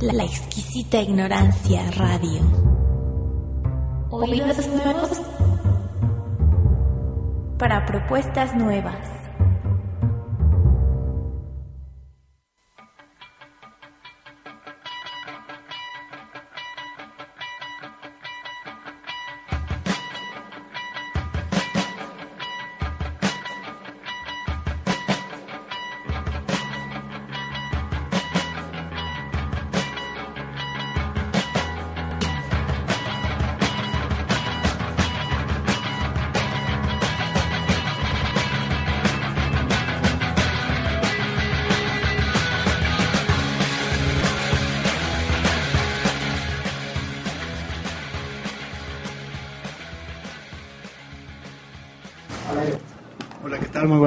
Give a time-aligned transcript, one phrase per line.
[0.00, 2.40] La exquisita ignorancia radio.
[4.10, 5.20] Oídos nuevos
[7.58, 9.17] para propuestas nuevas.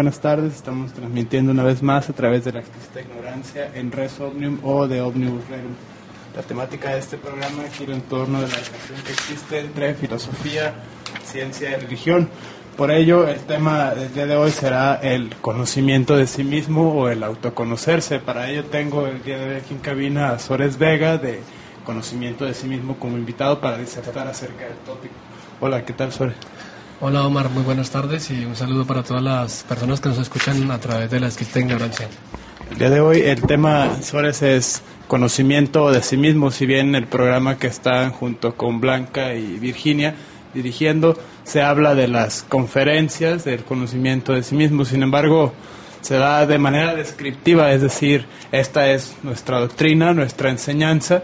[0.01, 0.55] Buenas tardes.
[0.55, 4.87] Estamos transmitiendo una vez más a través de la exquisita ignorancia en Res Omnium o
[4.87, 5.73] de Omnibus Rerum.
[6.35, 10.73] La temática de este programa gira en torno de la relación que existe entre filosofía,
[11.23, 12.29] ciencia y religión.
[12.75, 17.09] Por ello, el tema del día de hoy será el conocimiento de sí mismo o
[17.09, 18.17] el autoconocerse.
[18.17, 21.41] Para ello tengo el día de hoy aquí en cabina a Sores Vega de
[21.85, 25.13] conocimiento de sí mismo como invitado para disertar acerca del tópico.
[25.59, 26.37] Hola, ¿qué tal Sores?
[27.03, 30.69] Hola Omar, muy buenas tardes y un saludo para todas las personas que nos escuchan
[30.69, 32.07] a través de la escrita ignorancia.
[32.69, 37.07] El día de hoy el tema Suárez es conocimiento de sí mismo, si bien el
[37.07, 40.13] programa que está junto con Blanca y Virginia
[40.53, 45.53] dirigiendo se habla de las conferencias del conocimiento de sí mismo, sin embargo
[46.01, 51.23] se da de manera descriptiva, es decir, esta es nuestra doctrina, nuestra enseñanza,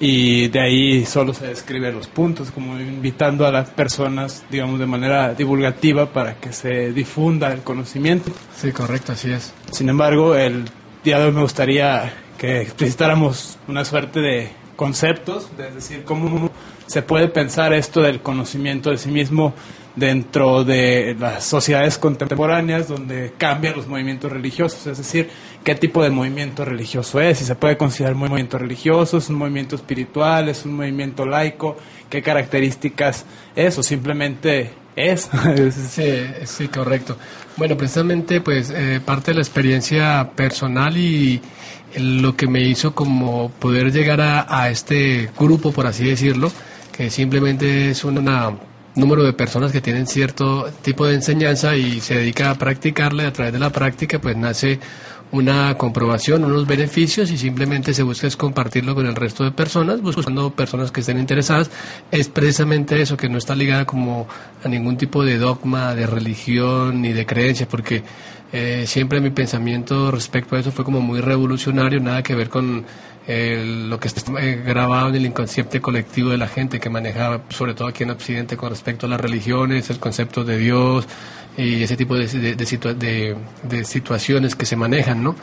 [0.00, 4.86] y de ahí solo se describen los puntos, como invitando a las personas, digamos, de
[4.86, 8.32] manera divulgativa para que se difunda el conocimiento.
[8.56, 9.52] Sí, correcto, así es.
[9.70, 10.64] Sin embargo, el
[11.04, 16.50] día de hoy me gustaría que explicitáramos una suerte de conceptos, es decir, cómo
[16.86, 19.54] se puede pensar esto del conocimiento de sí mismo
[19.96, 25.30] dentro de las sociedades contemporáneas donde cambian los movimientos religiosos, es decir,
[25.64, 29.36] qué tipo de movimiento religioso es, si se puede considerar un movimiento religioso, es un
[29.36, 31.76] movimiento espiritual, es un movimiento laico,
[32.10, 33.24] qué características
[33.56, 35.28] es o simplemente es.
[35.90, 37.16] sí, sí, correcto.
[37.56, 41.40] Bueno, precisamente pues eh, parte de la experiencia personal y
[41.96, 46.52] lo que me hizo como poder llegar a, a este grupo, por así decirlo,
[46.92, 48.52] que simplemente es una
[48.96, 53.32] número de personas que tienen cierto tipo de enseñanza y se dedica a practicarle a
[53.32, 54.78] través de la práctica, pues nace
[55.34, 60.00] una comprobación, unos beneficios y simplemente se busca es compartirlo con el resto de personas,
[60.00, 61.72] buscando personas que estén interesadas.
[62.12, 64.28] Es precisamente eso, que no está ligada como
[64.62, 68.04] a ningún tipo de dogma, de religión ni de creencia, porque
[68.52, 72.84] eh, siempre mi pensamiento respecto a eso fue como muy revolucionario, nada que ver con
[73.26, 77.74] lo que está eh, grabado en el inconsciente colectivo de la gente que manejaba, sobre
[77.74, 81.08] todo aquí en Occidente, con respecto a las religiones, el concepto de Dios
[81.56, 82.26] y ese tipo de,
[82.56, 85.36] de, situaciones que se manejan, ¿no?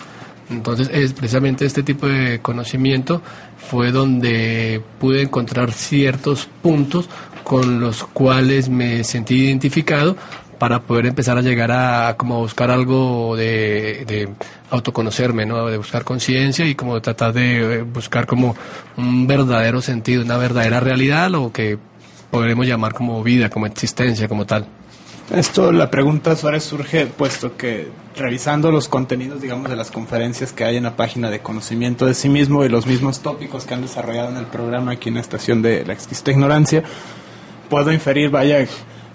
[0.49, 3.21] Entonces, es precisamente este tipo de conocimiento
[3.57, 7.07] fue donde pude encontrar ciertos puntos
[7.43, 10.17] con los cuales me sentí identificado
[10.61, 14.29] para poder empezar a llegar a como buscar algo de,
[14.69, 15.65] autoconocerme, ¿no?
[15.65, 18.55] de buscar conciencia y como tratar de eh, buscar como
[18.95, 21.79] un verdadero sentido, una verdadera realidad, lo que
[22.29, 24.67] podremos llamar como vida, como existencia, como tal.
[25.33, 27.87] Esto, la pregunta Suárez surge puesto que
[28.17, 32.13] revisando los contenidos, digamos, de las conferencias que hay en la página de conocimiento de
[32.13, 35.21] sí mismo y los mismos tópicos que han desarrollado en el programa aquí en la
[35.21, 36.83] estación de la exquisita ignorancia,
[37.69, 38.65] puedo inferir, vaya,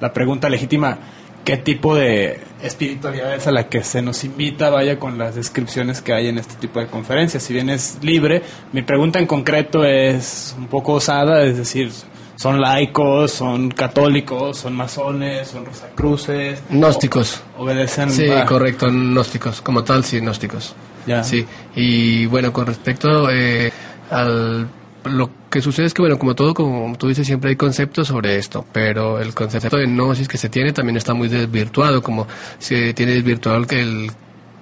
[0.00, 0.98] la pregunta legítima,
[1.44, 6.00] qué tipo de espiritualidad es a la que se nos invita, vaya con las descripciones
[6.00, 7.42] que hay en este tipo de conferencias.
[7.42, 11.92] Si bien es libre, mi pregunta en concreto es un poco osada, es decir,
[12.36, 16.62] son laicos, son católicos, son masones, son rosacruces.
[16.70, 17.42] Gnósticos.
[17.58, 18.10] obedecen.
[18.10, 20.74] Sí, correcto, gnósticos, como tal, sí, gnósticos.
[21.06, 21.22] Ya.
[21.22, 23.72] Sí, y bueno, con respecto eh,
[24.10, 24.68] al
[25.08, 28.36] lo que sucede es que, bueno, como todo, como tú dices, siempre hay conceptos sobre
[28.36, 32.26] esto, pero el concepto de gnosis que se tiene también está muy desvirtuado, como
[32.58, 34.10] se tiene desvirtuado que el,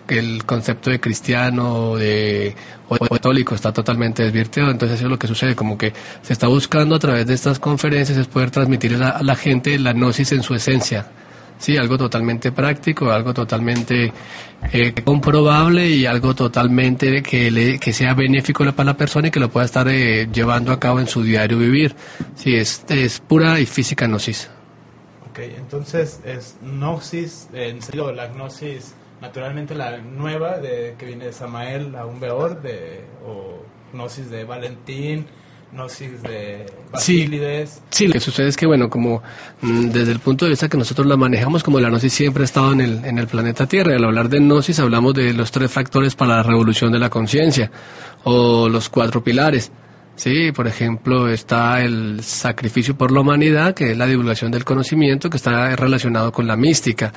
[0.08, 2.54] el concepto de cristiano de,
[2.88, 5.92] o católico está totalmente desvirtuado, entonces eso es lo que sucede, como que
[6.22, 9.92] se está buscando a través de estas conferencias es poder transmitir a la gente la
[9.92, 11.06] gnosis en su esencia
[11.58, 14.12] Sí, algo totalmente práctico, algo totalmente
[14.72, 19.40] eh, comprobable y algo totalmente que, le, que sea benéfico para la persona y que
[19.40, 21.94] lo pueda estar eh, llevando a cabo en su diario vivir.
[22.34, 24.50] Sí, es, es pura y física gnosis.
[25.30, 31.32] Ok, entonces es gnosis, en serio, la gnosis, naturalmente la nueva de que viene de
[31.32, 35.26] Samael a un Beor, de, o gnosis de Valentín,
[35.72, 37.82] gnosis de Basílides.
[37.90, 39.22] Sí, lo que sucede es que, bueno, como
[39.60, 42.44] mm, desde el punto de vista que nosotros la manejamos, como la gnosis siempre ha
[42.44, 45.50] estado en el, en el planeta Tierra, y al hablar de gnosis hablamos de los
[45.50, 47.70] tres factores para la revolución de la conciencia,
[48.24, 49.70] o los cuatro pilares.
[50.16, 55.28] Sí, por ejemplo, está el sacrificio por la humanidad, que es la divulgación del conocimiento,
[55.28, 57.12] que está relacionado con la mística,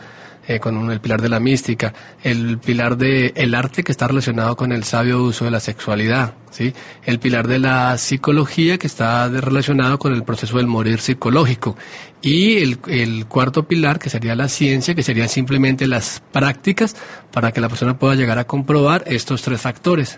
[0.47, 4.55] eh, con el pilar de la mística, el pilar del el arte, que está relacionado
[4.55, 6.73] con el sabio uso de la sexualidad, sí,
[7.05, 11.77] el pilar de la psicología, que está relacionado con el proceso del morir psicológico,
[12.21, 16.95] y el, el cuarto pilar, que sería la ciencia, que serían simplemente las prácticas
[17.31, 20.17] para que la persona pueda llegar a comprobar estos tres factores.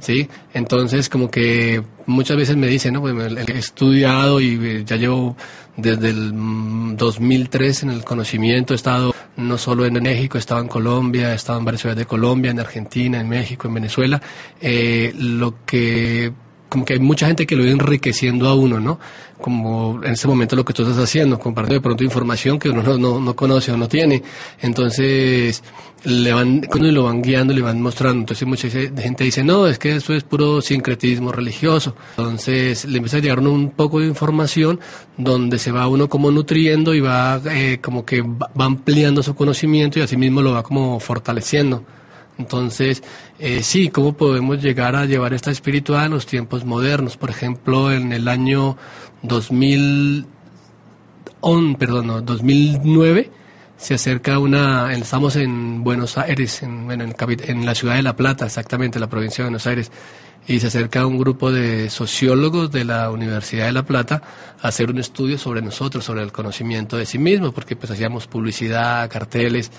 [0.00, 0.28] ¿Sí?
[0.54, 3.00] Entonces, como que muchas veces me dicen, ¿no?
[3.00, 3.16] Pues
[3.48, 5.36] he estudiado y eh, ya llevo
[5.76, 10.60] desde el 2003 mm, en el conocimiento, he estado no solo en México, he estado
[10.60, 14.20] en Colombia, he estado en varias ciudades de Colombia, en Argentina, en México, en Venezuela.
[14.60, 16.32] Eh, lo que
[16.72, 18.98] como que hay mucha gente que lo va enriqueciendo a uno, ¿no?
[19.38, 22.82] Como en ese momento lo que tú estás haciendo, compartiendo de pronto información que uno
[22.96, 24.22] no, no, conoce o no tiene.
[24.58, 25.62] Entonces,
[26.04, 28.20] le van, cuando lo van guiando, le van mostrando.
[28.20, 31.94] Entonces, mucha gente dice, no, es que eso es puro sincretismo religioso.
[32.16, 34.80] Entonces, le empieza a llegar un poco de información
[35.18, 39.98] donde se va uno como nutriendo y va eh, como que va ampliando su conocimiento
[39.98, 41.84] y así mismo lo va como fortaleciendo.
[42.42, 43.02] Entonces,
[43.38, 47.16] eh, sí, ¿cómo podemos llegar a llevar esta espiritualidad en los tiempos modernos?
[47.16, 48.76] Por ejemplo, en el año
[49.22, 50.26] 2000,
[51.78, 53.30] perdón, 2009
[53.76, 58.46] se acerca una, estamos en Buenos Aires, en, en, en la ciudad de La Plata,
[58.46, 59.90] exactamente, la provincia de Buenos Aires,
[60.46, 64.22] y se acerca un grupo de sociólogos de la Universidad de La Plata
[64.60, 68.26] a hacer un estudio sobre nosotros, sobre el conocimiento de sí mismo, porque pues hacíamos
[68.26, 69.70] publicidad, carteles,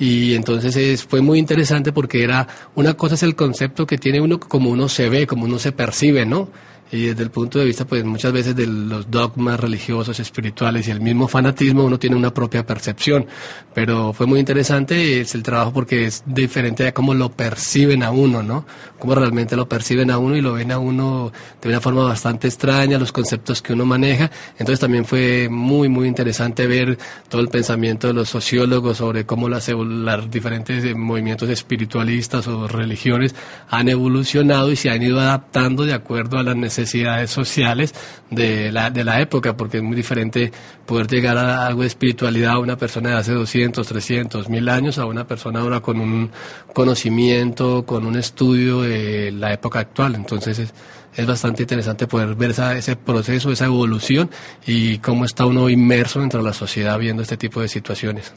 [0.00, 4.40] y entonces fue muy interesante porque era, una cosa es el concepto que tiene uno
[4.40, 6.48] como uno se ve, como uno se percibe, ¿no?
[6.92, 10.90] Y desde el punto de vista, pues muchas veces de los dogmas religiosos, espirituales y
[10.90, 13.26] el mismo fanatismo, uno tiene una propia percepción.
[13.72, 18.10] Pero fue muy interesante es el trabajo porque es diferente a cómo lo perciben a
[18.10, 18.66] uno, ¿no?
[18.98, 21.32] Cómo realmente lo perciben a uno y lo ven a uno
[21.62, 24.28] de una forma bastante extraña, los conceptos que uno maneja.
[24.58, 26.98] Entonces también fue muy, muy interesante ver
[27.28, 33.34] todo el pensamiento de los sociólogos sobre cómo las, las diferentes movimientos espiritualistas o religiones
[33.68, 37.94] han evolucionado y se han ido adaptando de acuerdo a las necesidades necesidades sociales
[38.30, 40.52] de la, de la época, porque es muy diferente
[40.86, 44.98] poder llegar a algo de espiritualidad a una persona de hace 200, 300, mil años,
[44.98, 46.30] a una persona ahora con un
[46.72, 50.14] conocimiento, con un estudio de la época actual.
[50.14, 50.74] Entonces es,
[51.16, 54.30] es bastante interesante poder ver ese proceso, esa evolución
[54.66, 58.32] y cómo está uno inmerso dentro de la sociedad viendo este tipo de situaciones.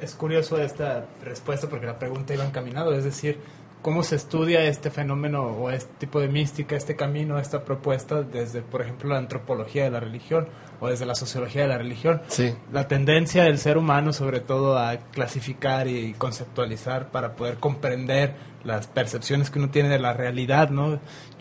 [0.00, 3.38] Es curioso esta respuesta porque la pregunta iba encaminado, es decir,
[3.86, 8.60] cómo se estudia este fenómeno o este tipo de mística, este camino, esta propuesta desde,
[8.60, 10.48] por ejemplo, la antropología de la religión
[10.80, 12.20] o desde la sociología de la religión.
[12.26, 12.52] Sí.
[12.72, 18.34] La tendencia del ser humano, sobre todo, a clasificar y conceptualizar para poder comprender
[18.64, 20.98] las percepciones que uno tiene de la realidad, ¿no?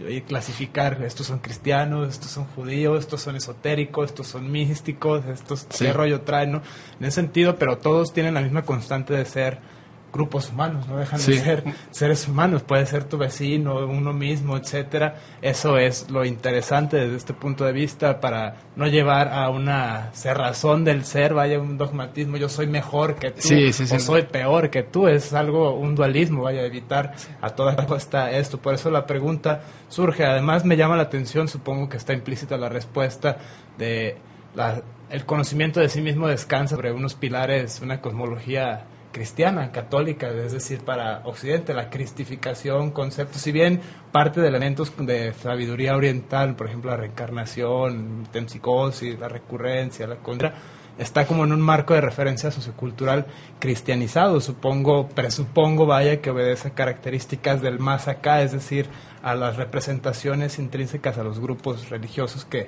[0.07, 5.65] Y clasificar, estos son cristianos, estos son judíos, estos son esotéricos, estos son místicos, estos
[5.79, 6.61] qué rollo traen, ¿no?
[6.99, 9.57] En ese sentido, pero todos tienen la misma constante de ser
[10.15, 15.15] grupos humanos, no dejan de ser seres humanos, puede ser tu vecino, uno mismo, etcétera.
[15.41, 20.85] Eso es lo interesante desde este punto de vista para no llevar a una cerrazón
[20.85, 23.49] del ser, vaya un dogmatismo, yo soy mejor que tú
[23.93, 28.31] o soy peor que tú, es algo un dualismo, vaya a evitar a toda costa
[28.31, 28.57] esto.
[28.57, 32.69] Por eso la pregunta surge, además me llama la atención, supongo que está implícita la
[32.69, 33.37] respuesta
[33.77, 34.17] de
[34.55, 40.51] la, el conocimiento de sí mismo descansa sobre unos pilares, una cosmología cristiana, católica, es
[40.51, 43.79] decir, para Occidente, la cristificación, conceptos, si bien
[44.11, 50.55] parte de elementos de sabiduría oriental, por ejemplo, la reencarnación, tempsicosis, la recurrencia, la contra,
[50.97, 53.25] está como en un marco de referencia sociocultural
[53.57, 58.87] cristianizado, supongo, presupongo, vaya, que obedece a características del más acá, es decir,
[59.23, 62.67] a las representaciones intrínsecas a los grupos religiosos que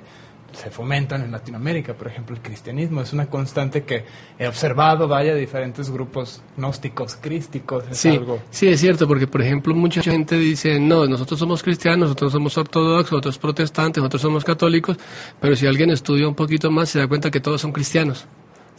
[0.52, 4.04] se fomentan en Latinoamérica, por ejemplo, el cristianismo es una constante que
[4.38, 8.40] he observado, vaya, diferentes grupos gnósticos, crísticos, es sí, algo...
[8.50, 12.56] Sí, es cierto, porque por ejemplo mucha gente dice, no, nosotros somos cristianos, nosotros somos
[12.56, 14.96] ortodoxos, nosotros protestantes, nosotros somos católicos,
[15.40, 18.26] pero si alguien estudia un poquito más se da cuenta que todos son cristianos.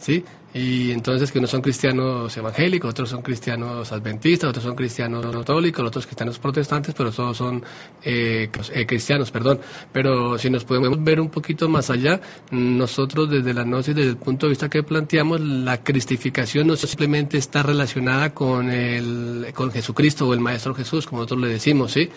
[0.00, 0.24] ¿sí?
[0.52, 5.86] Y entonces que unos son cristianos evangélicos, otros son cristianos adventistas, otros son cristianos católicos,
[5.86, 7.62] otros cristianos protestantes, pero todos son
[8.02, 9.60] eh, eh, cristianos, perdón.
[9.92, 14.16] Pero si nos podemos ver un poquito más allá, nosotros desde la gnosis, desde el
[14.16, 20.26] punto de vista que planteamos, la cristificación no simplemente está relacionada con, el, con Jesucristo
[20.26, 22.10] o el Maestro Jesús, como nosotros le decimos, ¿sí?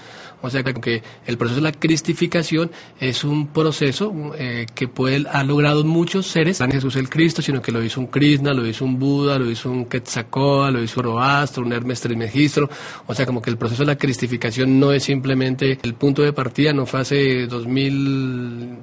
[0.46, 2.70] O sea que el proceso de la cristificación
[3.00, 7.62] es un proceso eh, que puede, ha logrado muchos seres, no Jesús el Cristo, sino
[7.62, 11.00] que lo hizo un Krishna, lo hizo un Buda, lo hizo un Quetzalcóatl, lo hizo
[11.00, 12.70] un Zoroastro, un Hermes Trismegisto.
[13.08, 16.34] O sea, como que el proceso de la cristificación no es simplemente el punto de
[16.34, 18.78] partida, no fue hace 2000,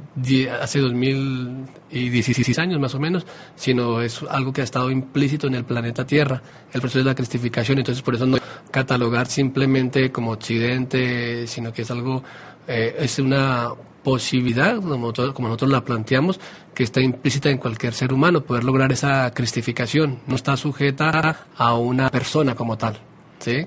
[0.63, 5.65] hace 2016 años más o menos, sino es algo que ha estado implícito en el
[5.65, 7.77] planeta Tierra, el proceso de la cristificación.
[7.77, 8.39] Entonces, por eso no
[8.71, 12.23] catalogar simplemente como Occidente, sino que es algo,
[12.67, 13.71] eh, es una
[14.03, 16.41] posibilidad, como, como nosotros la planteamos,
[16.75, 20.21] que está implícita en cualquier ser humano, poder lograr esa cristificación.
[20.27, 22.99] No está sujeta a una persona como tal.
[23.39, 23.67] ¿sí?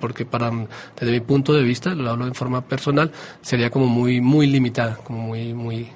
[0.00, 0.50] Porque para,
[0.98, 4.96] desde mi punto de vista, lo hablo en forma personal, sería como muy, muy limitada,
[5.04, 5.88] como muy, muy,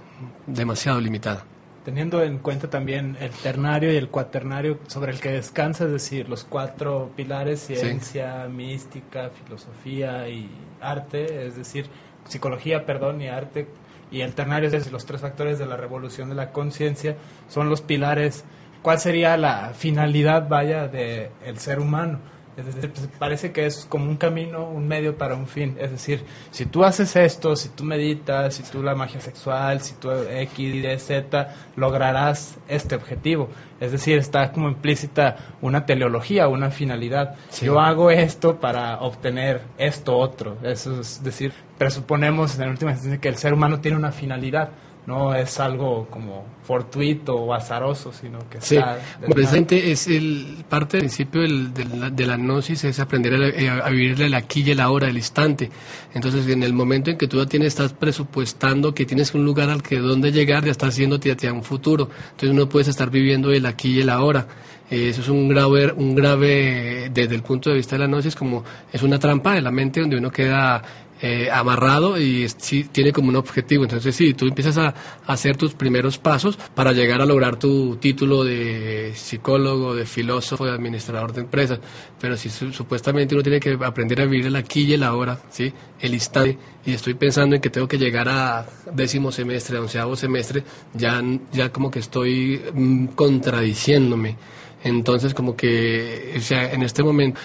[0.47, 1.45] demasiado limitada
[1.85, 6.29] teniendo en cuenta también el ternario y el cuaternario sobre el que descansa, es decir,
[6.29, 11.87] los cuatro pilares, ciencia, mística, filosofía y arte, es decir,
[12.29, 13.69] psicología, perdón, y arte,
[14.11, 17.17] y el ternario, es decir, los tres factores de la revolución de la conciencia,
[17.49, 18.45] son los pilares.
[18.83, 22.19] ¿Cuál sería la finalidad, vaya, del el ser humano?
[22.57, 25.77] Pues, parece que es como un camino, un medio para un fin.
[25.81, 29.95] Es decir, si tú haces esto, si tú meditas, si tú la magia sexual, si
[29.95, 33.49] tú X, Y, Z, lograrás este objetivo.
[33.81, 37.37] Es decir, está como implícita una teleología, una finalidad.
[37.63, 40.59] Yo hago esto para obtener esto otro.
[40.63, 44.71] Eso es decir, presuponemos en última instancia que el ser humano tiene una finalidad
[45.07, 48.77] no es algo como fortuito o azaroso, sino que sí.
[48.77, 48.99] está...
[49.29, 54.21] Presente es el parte del principio del, de la gnosis es aprender a, a, vivir
[54.23, 55.71] el aquí y el ahora, el instante.
[56.15, 59.71] Entonces, en el momento en que tú ya tienes, estás presupuestando que tienes un lugar
[59.71, 62.09] al que donde llegar, ya estás haciéndote hacia un futuro.
[62.33, 64.47] Entonces, no puedes estar viviendo el aquí y el ahora.
[64.91, 68.35] Eh, eso es un grave, un grave, desde el punto de vista de la gnosis,
[68.35, 70.83] como es una trampa de la mente donde uno queda
[71.23, 73.85] eh, amarrado y sí, tiene como un objetivo.
[73.85, 74.95] Entonces, sí, tú empiezas a,
[75.27, 80.73] hacer tus primeros pasos para llegar a lograr tu título de psicólogo, de filósofo, de
[80.73, 81.79] administrador de empresas.
[82.21, 85.73] Pero si supuestamente uno tiene que aprender a vivir el aquí y el ahora, ¿sí?
[86.01, 90.17] el instante, y estoy pensando en que tengo que llegar a décimo semestre, a onceavo
[90.17, 91.23] semestre, ya,
[91.53, 94.37] ya como que estoy mm, contradiciéndome.
[94.83, 97.39] Entonces, como que, o sea, en este momento,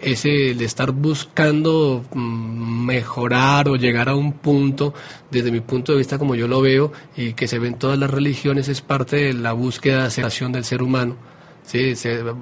[0.00, 4.94] ese de estar buscando mm, mejorar o llegar a un punto,
[5.30, 8.10] desde mi punto de vista como yo lo veo, y que se ven todas las
[8.10, 11.16] religiones, es parte de la búsqueda de aceptación del ser humano.
[11.62, 11.94] Sí,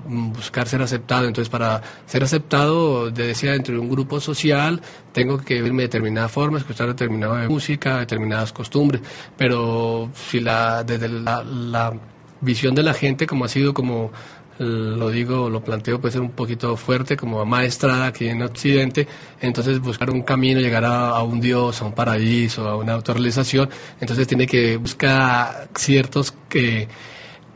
[0.06, 1.26] mm, buscar ser aceptado.
[1.26, 4.80] Entonces, para ser aceptado, decía, dentro de un grupo social,
[5.12, 9.02] tengo que verme de determinada forma, escuchar determinada música, determinadas costumbres.
[9.36, 11.92] Pero si la, desde la
[12.40, 14.10] visión de la gente, como ha sido como
[14.58, 19.06] lo digo, lo planteo puede ser un poquito fuerte, como maestrada aquí en Occidente,
[19.40, 24.26] entonces buscar un camino, llegar a, un Dios, a un paraíso, a una autorrealización, entonces
[24.26, 26.88] tiene que buscar ciertos que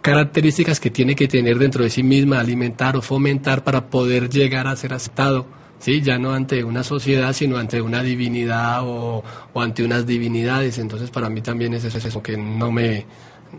[0.01, 4.67] características que tiene que tener dentro de sí misma, alimentar o fomentar para poder llegar
[4.67, 5.47] a ser aceptado.
[5.79, 6.01] ¿sí?
[6.01, 10.79] ya no ante una sociedad, sino ante una divinidad o, o ante unas divinidades.
[10.79, 13.07] Entonces, para mí también es eso que no me,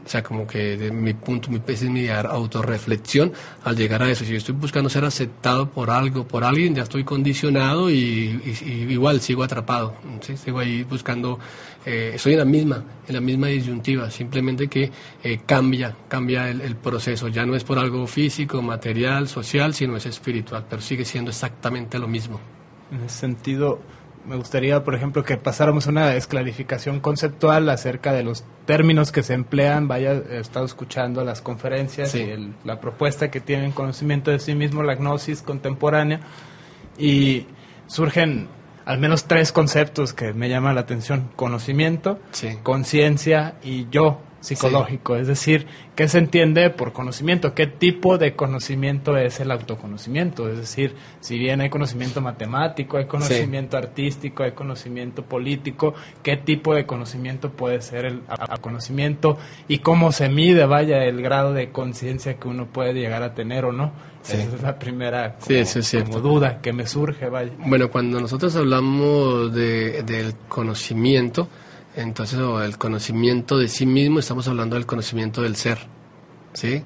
[0.06, 3.32] o sea, como que de mi punto, mi, esa es mi autorreflexión
[3.64, 4.26] al llegar a eso.
[4.26, 8.42] Si yo estoy buscando ser aceptado por algo, por alguien, ya estoy condicionado y,
[8.90, 9.96] igual sigo atrapado.
[10.22, 10.36] ¿sí?
[10.36, 11.40] Sigo ahí buscando,
[11.86, 14.92] eh, estoy en la misma, en la misma disyuntiva, simplemente que
[15.24, 17.28] eh, cambia, cambia el, el, proceso.
[17.28, 22.00] Ya no es por algo físico, material, social, sino es espiritual, pero sigue siendo exactamente
[22.00, 22.40] lo mismo.
[22.92, 23.80] En ese sentido,
[24.26, 29.34] me gustaría, por ejemplo, que pasáramos una esclarificación conceptual acerca de los términos que se
[29.34, 29.88] emplean.
[29.88, 34.84] Vaya, he estado escuchando las conferencias y la propuesta que tienen conocimiento de sí mismo,
[34.84, 36.22] la gnosis contemporánea,
[36.98, 37.48] y
[37.88, 38.48] surgen
[38.86, 42.20] al menos tres conceptos que me llaman la atención: conocimiento,
[42.64, 47.54] conciencia y yo psicológico, es decir, ¿qué se entiende por conocimiento?
[47.54, 50.50] ¿Qué tipo de conocimiento es el autoconocimiento?
[50.50, 56.76] Es decir, si bien hay conocimiento matemático, hay conocimiento artístico, hay conocimiento político, ¿qué tipo
[56.76, 58.22] de conocimiento puede ser el
[58.60, 59.38] conocimiento
[59.70, 63.64] y cómo se mide, vaya, el grado de conciencia que uno puede llegar a tener
[63.64, 63.94] o no?
[64.26, 65.38] Esa es la primera
[66.06, 67.52] como, duda que me surge, vaya.
[67.60, 71.48] Bueno, cuando nosotros hablamos de, del conocimiento,
[71.96, 75.80] entonces, el conocimiento de sí mismo, estamos hablando del conocimiento del ser,
[76.54, 76.84] ¿sí?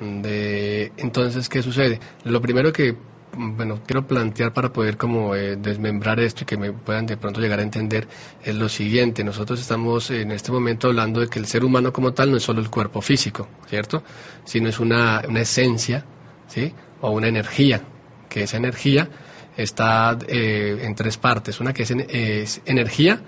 [0.00, 2.00] De, entonces, ¿qué sucede?
[2.24, 2.96] Lo primero que
[3.36, 7.40] bueno, quiero plantear para poder como eh, desmembrar esto y que me puedan de pronto
[7.40, 8.06] llegar a entender
[8.42, 9.24] es lo siguiente.
[9.24, 12.42] Nosotros estamos en este momento hablando de que el ser humano como tal no es
[12.42, 14.02] solo el cuerpo físico, ¿cierto?
[14.44, 16.04] Sino es una, una esencia,
[16.46, 16.72] ¿sí?
[17.00, 17.82] O una energía,
[18.28, 19.08] que esa energía
[19.56, 21.60] está eh, en tres partes.
[21.60, 23.20] Una que es, energía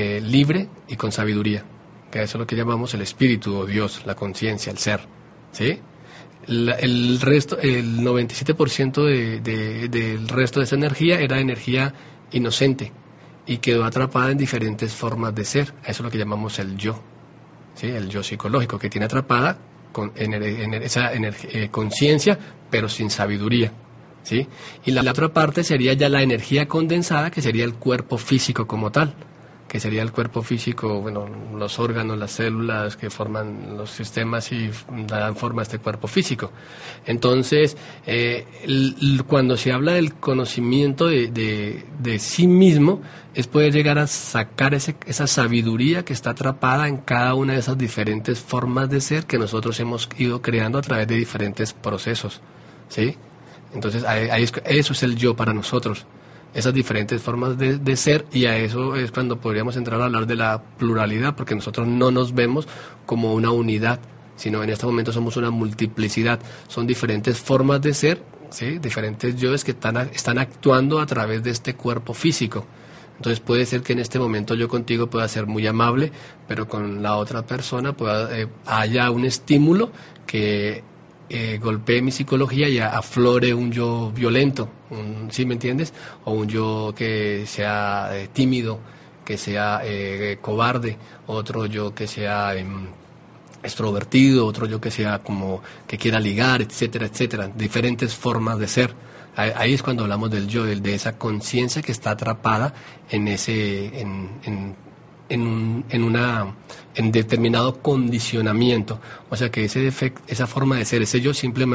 [0.00, 1.64] eh, libre y con sabiduría,
[2.08, 5.00] que eso es lo que llamamos el espíritu o Dios, la conciencia, el ser,
[5.50, 5.80] ¿sí?
[6.46, 9.04] el resto, el 97%
[9.40, 11.92] de, del resto de esa energía era energía
[12.30, 12.92] inocente
[13.44, 15.74] y quedó atrapada en diferentes formas de ser.
[15.82, 17.02] Eso es lo que llamamos el yo,
[17.74, 17.88] ¿sí?
[17.88, 19.58] el yo psicológico, que tiene atrapada
[19.90, 22.38] con, esa eh, conciencia,
[22.70, 23.72] pero sin sabiduría.
[24.22, 24.46] ¿sí?
[24.86, 28.92] Y la otra parte sería ya la energía condensada, que sería el cuerpo físico como
[28.92, 29.16] tal
[29.68, 34.70] que sería el cuerpo físico, bueno, los órganos, las células que forman los sistemas y
[35.06, 36.50] dan forma a este cuerpo físico.
[37.06, 38.46] Entonces, eh,
[39.26, 43.02] cuando se habla del conocimiento de, de, sí mismo,
[43.34, 47.58] es poder llegar a sacar ese, esa sabiduría que está atrapada en cada una de
[47.58, 52.40] esas diferentes formas de ser que nosotros hemos ido creando a través de diferentes procesos,
[52.88, 53.16] ¿sí?
[53.74, 54.02] Entonces,
[54.64, 56.06] eso es el yo para nosotros
[56.54, 60.36] esas diferentes formas de, ser y a eso es cuando podríamos entrar a hablar de
[60.36, 62.66] la pluralidad, porque nosotros no nos vemos
[63.06, 64.00] como una unidad,
[64.36, 68.78] sino en este momento somos una multiplicidad, son diferentes formas de ser, ¿sí?
[68.78, 72.66] diferentes yoes que están, están actuando a través de este cuerpo físico.
[73.16, 76.12] Entonces puede ser que en este momento yo contigo pueda ser muy amable,
[76.46, 79.90] pero con la otra persona pueda, eh, haya un estímulo
[80.24, 80.84] que
[81.30, 84.68] eh, golpee mi psicología y aflore un yo violento,
[85.30, 85.92] ¿sí me entiendes?
[86.24, 88.80] O un yo que sea eh, tímido,
[89.26, 92.86] que sea eh, cobarde, otro yo que sea em,
[93.62, 98.94] extrovertido, otro yo que sea como que quiera ligar, etcétera, etcétera, diferentes formas de ser.
[99.36, 102.74] Ahí es cuando hablamos del yo, de esa conciencia que está atrapada
[103.08, 104.00] en ese,
[105.28, 106.54] en, una,
[106.94, 109.00] en determinado condicionamiento.
[109.30, 111.66] O sea que ese defecto, esa forma de ser, ese yo simple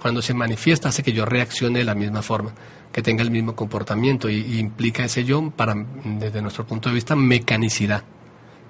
[0.00, 2.52] cuando se manifiesta hace que yo reaccione de la misma forma,
[2.92, 7.16] que tenga el mismo comportamiento y, implica ese yo para, desde nuestro punto de vista,
[7.16, 8.04] mecanicidad.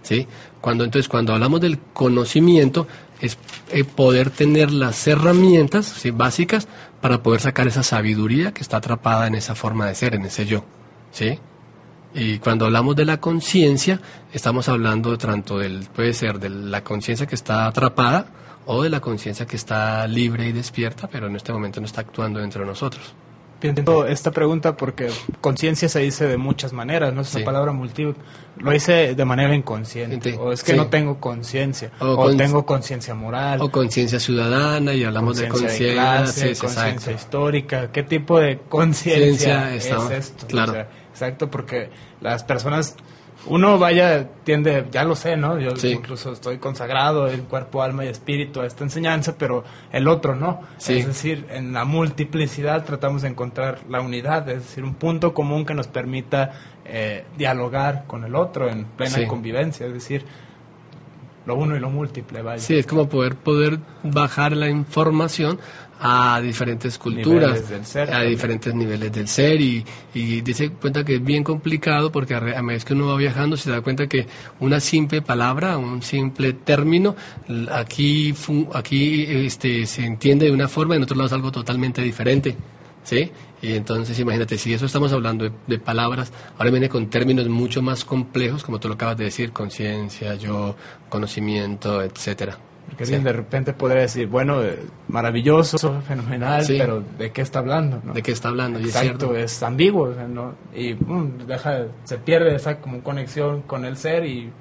[0.02, 0.26] ¿sí?
[0.61, 2.86] Cuando, entonces, cuando hablamos del conocimiento,
[3.21, 3.38] es
[3.73, 6.69] eh, poder tener las herramientas básicas
[7.00, 10.47] para poder sacar esa sabiduría que está atrapada en esa forma de ser, en ese
[10.47, 10.64] yo.
[11.10, 11.38] ¿sí?
[12.15, 14.00] Y cuando hablamos de la conciencia,
[14.33, 18.27] estamos hablando tanto del, puede ser de la conciencia que está atrapada
[18.67, 22.03] o de la conciencia que está libre y despierta, pero en este momento no está
[22.03, 23.15] actuando dentro de nosotros.
[23.61, 25.09] Entiendo esta pregunta porque
[25.41, 28.15] conciencia se dice de muchas maneras, no es una palabra multi.
[28.59, 30.37] Lo hice de manera inconsciente.
[30.39, 31.91] O es que no tengo conciencia.
[31.99, 33.63] O, tengo conciencia moral.
[33.63, 36.25] O conciencia ciudadana y hablamos de conciencia.
[36.61, 37.91] conciencia histórica.
[37.91, 40.47] ¿Qué tipo de conciencia es esto?
[40.47, 40.87] Claro.
[41.15, 42.97] Exacto, porque las personas,
[43.47, 45.61] uno vaya, tiende, ya lo sé, ¿no?
[45.61, 50.35] Yo incluso estoy consagrado en cuerpo, alma y espíritu a esta enseñanza, pero el otro
[50.35, 50.63] no.
[50.77, 55.65] Es decir, en la multiplicidad tratamos de encontrar la unidad, es decir, un punto común
[55.65, 56.50] que nos permita
[56.85, 60.25] eh, dialogar con el otro en plena convivencia, es decir,
[61.47, 62.61] lo uno y lo múltiple, vaya.
[62.61, 65.61] Sí, es como poder, poder bajar la información
[66.00, 67.63] a diferentes culturas,
[68.13, 72.63] a diferentes niveles del ser y, y dice cuenta que es bien complicado porque a
[72.63, 74.26] medida que uno va viajando se da cuenta que
[74.61, 77.17] una simple palabra, un simple término,
[77.71, 78.35] aquí,
[78.75, 82.57] aquí este, se entiende de una forma y en otro lado es algo totalmente diferente.
[83.02, 83.30] ¿Sí?
[83.61, 87.83] Y entonces imagínate, si eso estamos hablando de, de, palabras, ahora viene con términos mucho
[87.83, 90.75] más complejos, como tú lo acabas de decir, conciencia, yo,
[91.11, 92.59] conocimiento, etcétera.
[92.88, 98.00] Porque de repente podría decir, bueno, eh, maravilloso, fenomenal, pero ¿de qué está hablando?
[98.12, 98.78] ¿De qué está hablando?
[98.78, 100.54] Exacto, es, ambiguo, ¿no?
[100.75, 100.94] Y
[101.47, 104.52] deja, se pierde esa como conexión con el ser y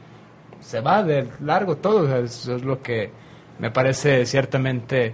[0.62, 2.16] se va de largo todo.
[2.18, 3.12] eso es lo que
[3.60, 5.14] me parece ciertamente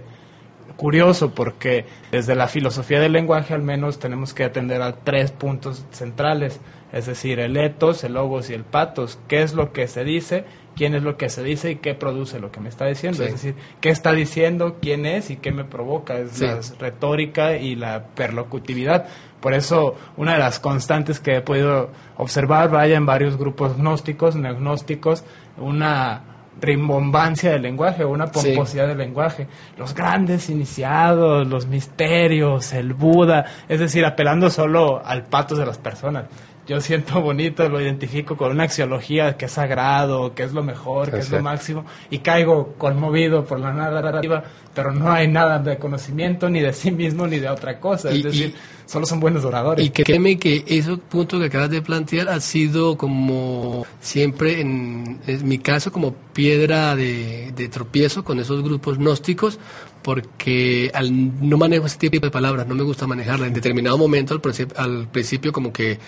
[0.76, 5.84] curioso porque desde la filosofía del lenguaje al menos tenemos que atender a tres puntos
[5.90, 6.58] centrales,
[6.92, 9.18] es decir, el etos, el logos y el patos.
[9.28, 10.44] ¿Qué es lo que se dice?
[10.76, 13.22] quién es lo que se dice y qué produce lo que me está diciendo.
[13.22, 16.18] Es decir, qué está diciendo, quién es y qué me provoca.
[16.18, 19.06] Es la retórica y la perlocutividad.
[19.40, 24.36] Por eso, una de las constantes que he podido observar, vaya en varios grupos gnósticos,
[24.36, 25.24] neognósticos,
[25.58, 26.22] una
[26.60, 29.46] rimbombancia del lenguaje, una pomposidad del lenguaje,
[29.78, 35.78] los grandes iniciados, los misterios, el Buda, es decir, apelando solo al patos de las
[35.78, 36.24] personas
[36.70, 41.10] yo siento bonito, lo identifico con una axiología que es sagrado, que es lo mejor,
[41.10, 45.78] que es lo máximo, y caigo conmovido por la narrativa, pero no hay nada de
[45.78, 48.10] conocimiento ni de sí mismo ni de otra cosa.
[48.10, 48.54] es decir,
[48.86, 49.84] solo son buenos oradores.
[49.84, 55.48] Y créeme que ese punto que acabas de plantear ha sido como siempre, en, en
[55.48, 59.58] mi caso, como piedra de, de tropiezo con esos grupos gnósticos,
[60.02, 63.48] porque al no manejo ese tipo de palabras, no me gusta manejarlas.
[63.48, 64.40] En determinado momento, al,
[64.76, 65.98] al principio como que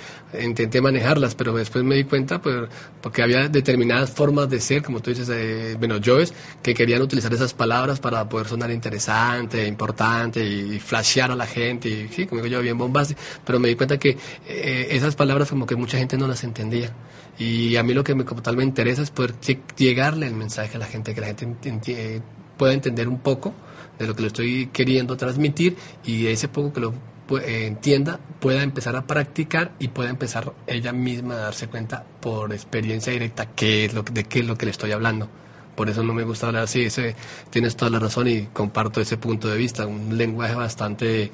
[0.40, 2.68] intenté manejarlas, pero después me di cuenta, pues,
[3.02, 7.32] porque había determinadas formas de ser, como tú dices, eh, bueno, Joes, que querían utilizar
[7.34, 12.46] esas palabras para poder sonar interesante, importante y flashear a la gente, y sí, como
[12.46, 14.16] yo, bien bombástico, pero me di cuenta que
[14.48, 16.92] eh, esas palabras como que mucha gente no las entendía.
[17.38, 19.34] Y a mí lo que me, como tal me interesa es poder
[19.76, 22.22] llegarle el mensaje a la gente, que la gente
[22.56, 23.52] pueda entender un poco
[23.98, 26.94] de lo que le estoy queriendo transmitir y ese poco que lo
[27.40, 32.52] eh, entienda pueda empezar a practicar y pueda empezar ella misma a darse cuenta por
[32.52, 35.28] experiencia directa qué es lo, de qué es lo que le estoy hablando.
[35.76, 37.16] Por eso no me gusta hablar así, ese,
[37.48, 41.30] tienes toda la razón y comparto ese punto de vista, un lenguaje bastante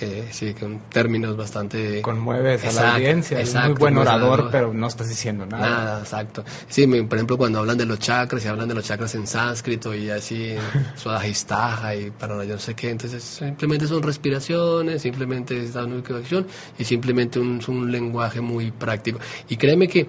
[0.00, 2.02] eh, sí, con términos bastante...
[2.02, 5.68] Conmueves a la audiencia, es muy buen orador, pero no estás diciendo nada.
[5.68, 6.44] Nada, exacto.
[6.68, 9.94] Sí, por ejemplo, cuando hablan de los chakras, y hablan de los chakras en sánscrito
[9.94, 10.54] y así,
[10.96, 16.46] suadajistaja y para yo no sé qué, entonces simplemente son respiraciones, simplemente es la acción
[16.78, 19.18] y simplemente un, un lenguaje muy práctico.
[19.48, 20.06] Y créeme que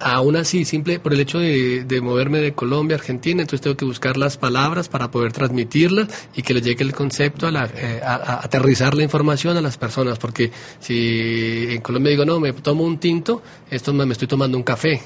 [0.00, 3.84] aún así, simple por el hecho de, moverme de Colombia a Argentina, entonces tengo que
[3.84, 8.00] buscar las palabras para poder transmitirlas y que le llegue el concepto a, la, eh,
[8.04, 12.84] a, aterrizar la información a las personas, porque si en Colombia digo, no, me tomo
[12.84, 15.02] un tinto, esto me, estoy tomando un café,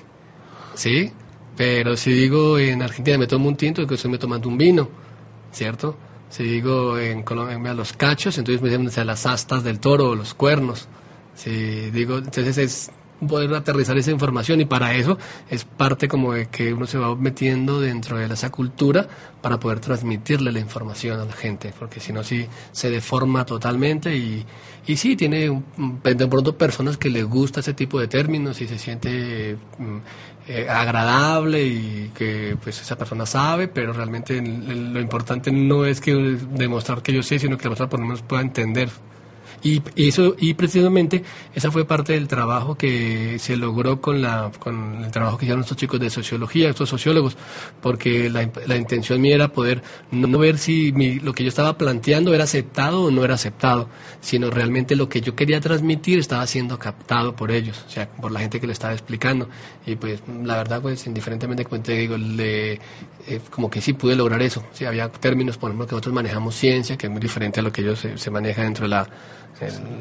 [0.75, 1.11] ¿sí?
[1.57, 4.89] Pero si digo en Argentina me tomo un tinto, que estoy tomando un vino,
[5.53, 5.97] ¿cierto?
[6.29, 10.33] Si digo en Colombia los cachos, entonces me dicen las astas del toro o los
[10.33, 10.89] cuernos.
[11.35, 12.91] Si digo, entonces es
[13.27, 15.19] poder aterrizar esa información y para eso
[15.51, 19.07] es parte como de que uno se va metiendo dentro de esa cultura
[19.41, 24.17] para poder transmitirle la información a la gente, porque si no, sí se deforma totalmente
[24.17, 24.45] y,
[24.87, 25.63] y sí, tiene
[26.03, 29.97] de pronto personas que les gusta ese tipo de términos y se siente mm,
[30.49, 36.15] eh, agradable y que pues esa persona sabe, pero realmente lo importante no es que
[36.15, 38.91] demostrar que yo sé, sino que la persona por lo menos pueda entender
[39.63, 41.23] y, eso, y precisamente
[41.55, 45.63] esa fue parte del trabajo que se logró con, la, con el trabajo que hicieron
[45.63, 47.37] estos chicos de sociología, estos sociólogos,
[47.81, 51.79] porque la, la intención mía era poder no ver si mi, lo que yo estaba
[51.79, 53.89] planteando era aceptado o no era aceptado,
[54.21, 58.33] sino realmente lo que yo quería transmitir estaba siendo captado por ellos, o sea, por
[58.33, 59.49] la gente que le estaba explicando.
[59.87, 64.17] Y pues la verdad, pues indiferentemente como te digo, le, eh, como que sí pude
[64.17, 64.65] lograr eso.
[64.87, 67.83] Había términos, por ejemplo, que nosotros manejamos ciencia, que es muy diferente a lo que
[67.83, 69.09] ellos se, se maneja dentro de la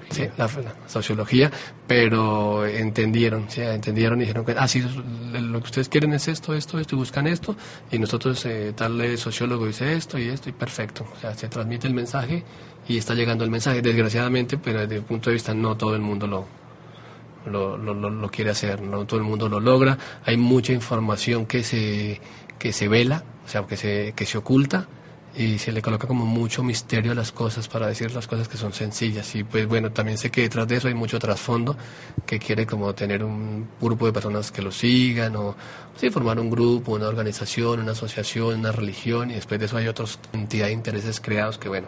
[0.10, 0.50] sí, la,
[0.88, 1.52] sociología,
[1.88, 3.62] pero entendieron, ¿sí?
[3.62, 6.98] entendieron y dijeron que ah, sí, lo que ustedes quieren es esto, esto, esto y
[6.98, 7.56] buscan esto,
[7.92, 11.06] y nosotros, eh, tal sociólogo dice esto y esto, y perfecto.
[11.16, 12.44] O sea, se transmite el mensaje
[12.88, 13.82] y está llegando el mensaje.
[13.82, 16.46] Desgraciadamente, pero desde el punto de vista, no todo el mundo lo,
[17.46, 19.98] lo, lo, lo, quiere hacer, no todo el mundo lo logra.
[20.26, 22.20] Hay mucha información que se,
[22.60, 24.88] que se vela, o sea, que se, que se oculta
[25.36, 28.58] y se le coloca como mucho misterio a las cosas para decir las cosas que
[28.58, 31.78] son sencillas y pues bueno también sé que detrás de eso hay mucho trasfondo
[32.26, 35.56] que quiere como tener un grupo de personas que lo sigan o
[35.96, 39.88] sí formar un grupo una organización una asociación una religión y después de eso hay
[39.88, 41.88] otros entidad de intereses creados que bueno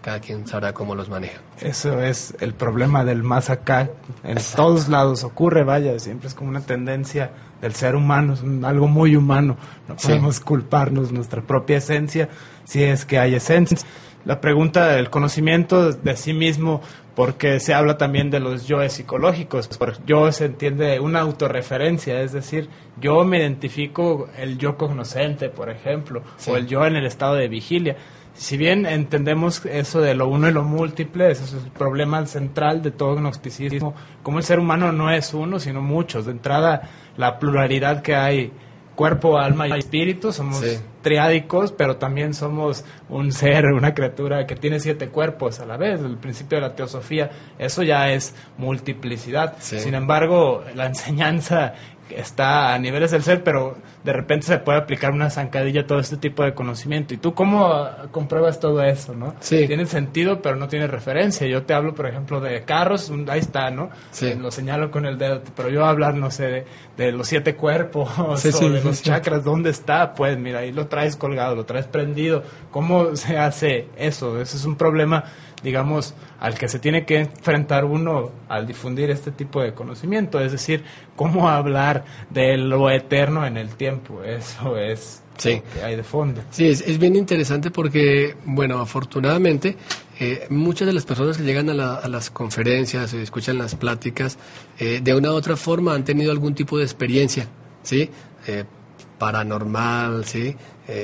[0.00, 1.40] cada quien sabrá cómo los maneja.
[1.60, 3.90] Eso es el problema del más acá.
[4.22, 8.86] En todos lados ocurre, vaya, siempre es como una tendencia del ser humano, es algo
[8.86, 9.56] muy humano.
[9.88, 12.28] No podemos culparnos nuestra propia esencia
[12.68, 13.78] si es que hay esencia.
[14.26, 16.82] La pregunta del conocimiento de sí mismo,
[17.14, 19.68] porque se habla también de los yoes psicológicos.
[19.68, 22.68] Por yo se entiende una autorreferencia, es decir,
[23.00, 27.48] yo me identifico el yo cognoscente, por ejemplo, o el yo en el estado de
[27.48, 27.96] vigilia
[28.38, 32.82] si bien entendemos eso de lo uno y lo múltiple, ese es el problema central
[32.82, 36.24] de todo gnosticismo, como el ser humano no es uno, sino muchos.
[36.24, 38.52] De entrada, la pluralidad que hay,
[38.98, 40.60] cuerpo, alma y espíritu, somos
[41.02, 46.00] triádicos, pero también somos un ser, una criatura que tiene siete cuerpos a la vez,
[46.00, 47.30] el principio de la teosofía,
[47.60, 49.54] eso ya es multiplicidad.
[49.60, 51.74] Sin embargo, la enseñanza
[52.10, 53.76] está a niveles del ser, pero
[54.08, 57.12] de repente se puede aplicar una zancadilla todo este tipo de conocimiento.
[57.12, 57.78] ¿Y tú cómo
[58.10, 59.34] compruebas todo eso, no?
[59.40, 59.66] Sí.
[59.66, 61.46] Tiene sentido, pero no tiene referencia.
[61.46, 63.90] Yo te hablo, por ejemplo, de carros, ahí está, ¿no?
[64.10, 64.32] Sí.
[64.32, 66.64] Lo señalo con el dedo, pero yo hablar, no sé, de,
[66.96, 70.14] de los siete cuerpos Sí, o sí, de los chakras, ¿dónde está?
[70.14, 72.42] Pues mira, ahí lo traes colgado, lo traes prendido.
[72.70, 74.40] ¿Cómo se hace eso?
[74.40, 75.24] Ese es un problema,
[75.62, 80.40] digamos, al que se tiene que enfrentar uno al difundir este tipo de conocimiento.
[80.40, 80.82] Es decir,
[81.16, 83.97] cómo hablar de lo eterno en el tiempo.
[84.26, 85.54] Eso es Sí.
[85.54, 86.42] lo que hay de fondo.
[86.50, 89.76] Sí, es, es bien interesante porque, bueno, afortunadamente,
[90.18, 93.76] eh, muchas de las personas que llegan a, la- a las conferencias, eh, escuchan las
[93.76, 94.36] pláticas,
[94.80, 97.46] eh, de una u otra forma han tenido algún tipo de experiencia,
[97.84, 98.10] ¿sí?
[98.48, 98.64] Eh,
[99.18, 100.56] paranormal, ¿sí?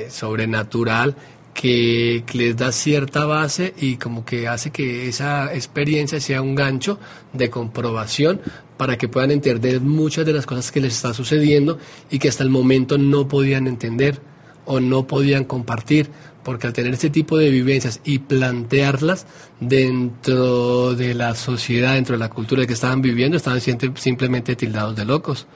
[0.09, 1.15] Sobrenatural,
[1.53, 6.99] que les da cierta base y como que hace que esa experiencia sea un gancho
[7.33, 8.41] de comprobación
[8.77, 11.77] para que puedan entender muchas de las cosas que les está sucediendo
[12.09, 14.19] y que hasta el momento no podían entender
[14.65, 16.09] o no podían compartir,
[16.43, 19.27] porque al tener este tipo de vivencias y plantearlas
[19.59, 25.05] dentro de la sociedad, dentro de la cultura que estaban viviendo, estaban simplemente tildados de
[25.05, 25.47] locos,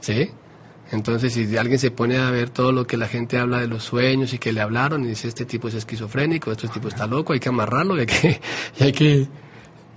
[0.00, 0.30] ¿sí?
[0.92, 3.82] Entonces, si alguien se pone a ver todo lo que la gente habla de los
[3.82, 7.32] sueños y que le hablaron y dice, este tipo es esquizofrénico, este tipo está loco,
[7.32, 8.40] hay que amarrarlo, y hay que,
[8.80, 9.28] y hay que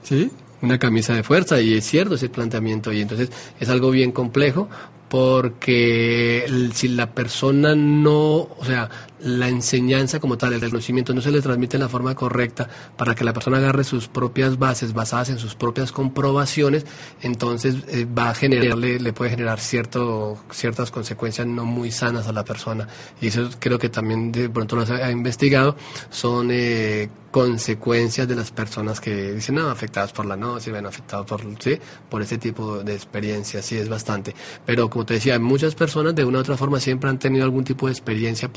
[0.04, 0.32] ¿sí?
[0.62, 4.68] Una camisa de fuerza y es cierto ese planteamiento y entonces es algo bien complejo
[5.10, 8.90] porque si la persona no, o sea,
[9.22, 13.16] la enseñanza como tal, el conocimiento no se le transmite en la forma correcta para
[13.16, 16.86] que la persona agarre sus propias bases basadas en sus propias comprobaciones,
[17.22, 22.32] entonces eh, va a generarle, le puede generar cierto, ciertas consecuencias no muy sanas a
[22.32, 22.88] la persona.
[23.22, 25.76] Y eso creo que también de pronto lo ha investigado,
[26.10, 31.26] son eh, consecuencias de las personas que dicen, no, afectadas por la noche, ven afectados
[31.26, 31.78] por, ¿sí?
[32.10, 34.34] por ese tipo de experiencias, sí, es bastante.
[34.66, 37.64] Pero como te decía, muchas personas de una u otra forma siempre han tenido algún
[37.64, 38.52] tipo de experiencia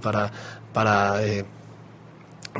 [0.00, 0.32] para,
[0.72, 1.44] para eh,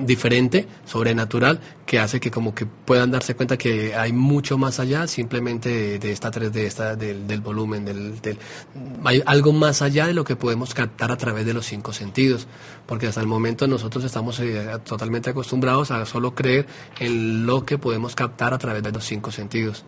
[0.01, 5.07] diferente, sobrenatural, que hace que como que puedan darse cuenta que hay mucho más allá
[5.07, 8.39] simplemente de, esta 3D, esta, del, del volumen, del, del-
[9.05, 12.47] hay algo más allá de lo que podemos captar a través de los cinco sentidos,
[12.87, 16.67] porque hasta el momento nosotros estamos eh, totalmente acostumbrados a solo creer
[16.99, 19.85] en lo que podemos captar a través de los cinco sentidos.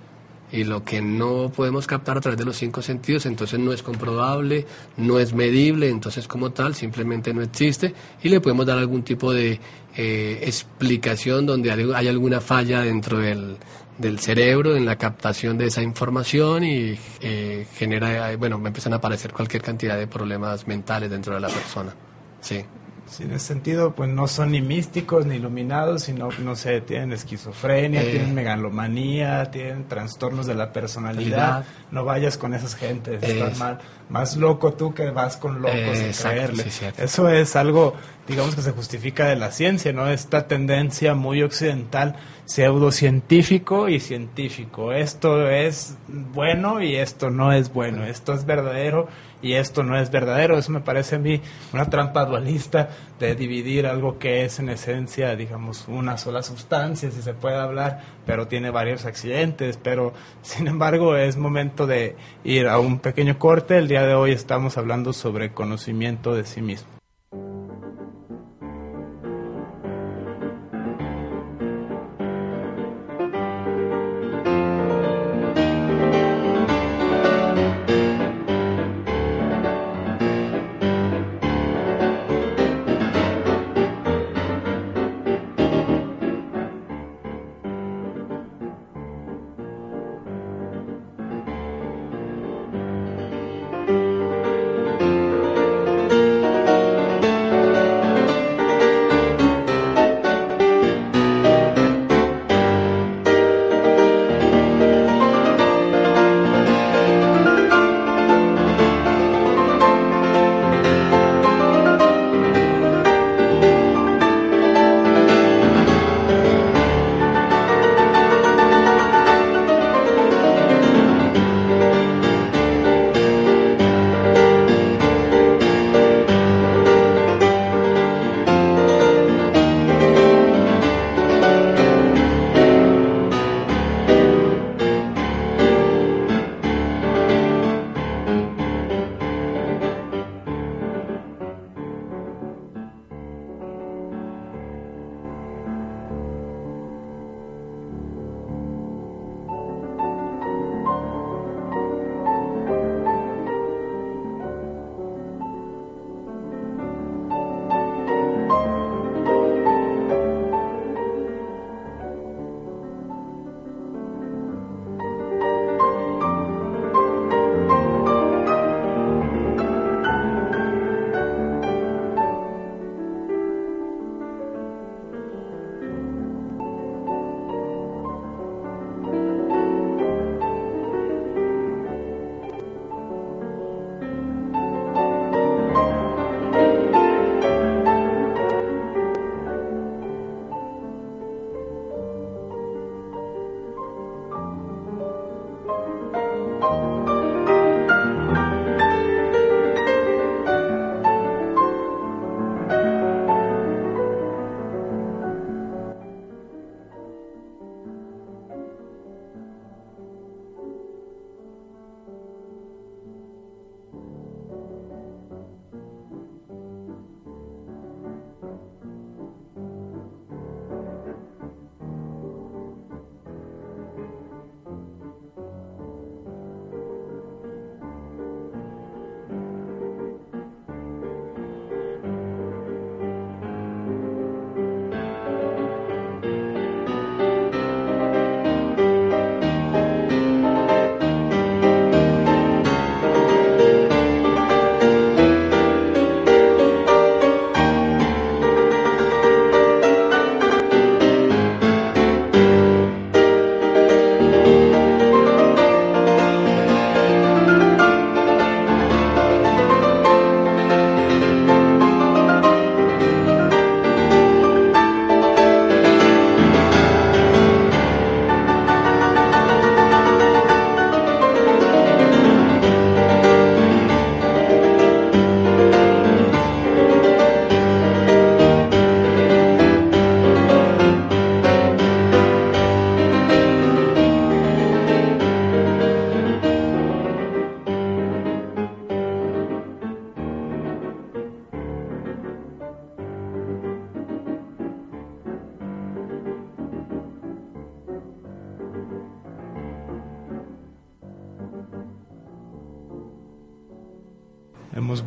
[0.52, 3.82] Y lo que no podemos captar a través de los cinco sentidos, entonces no es
[3.82, 9.02] comprobable, no es medible, entonces como tal simplemente no existe y le podemos dar algún
[9.02, 9.58] tipo de
[9.96, 13.56] eh, explicación donde hay alguna falla dentro del,
[13.98, 18.96] del cerebro en la captación de esa información y eh, genera, bueno, me empiezan a
[18.96, 21.94] aparecer cualquier cantidad de problemas mentales dentro de la persona.
[22.40, 22.64] Sí.
[23.06, 27.12] Sí, en ese sentido, pues no son ni místicos ni iluminados, sino, no sé, tienen
[27.12, 28.10] esquizofrenia, Eh.
[28.10, 31.64] tienen megalomanía, tienen trastornos de la personalidad.
[31.90, 33.78] No vayas con esas gentes, Es- estás mal.
[34.08, 36.64] Más loco tú que vas con locos Eh, creerle.
[36.64, 37.02] sí, cierto.
[37.02, 37.94] Eso es algo,
[38.26, 40.08] digamos que se justifica de la ciencia, ¿no?
[40.08, 44.92] Esta tendencia muy occidental, pseudocientífico y científico.
[44.92, 48.04] Esto es bueno y esto no es bueno.
[48.04, 49.08] Esto es verdadero
[49.44, 50.56] y esto no es verdadero.
[50.56, 51.38] Eso me parece a mí
[51.74, 52.88] una trampa dualista
[53.20, 58.00] de dividir algo que es en esencia, digamos, una sola sustancia, si se puede hablar,
[58.24, 59.76] pero tiene varios accidentes.
[59.76, 63.76] Pero, sin embargo, es momento de ir a un pequeño corte.
[63.76, 66.93] El día de hoy estamos hablando sobre conocimiento de sí mismo.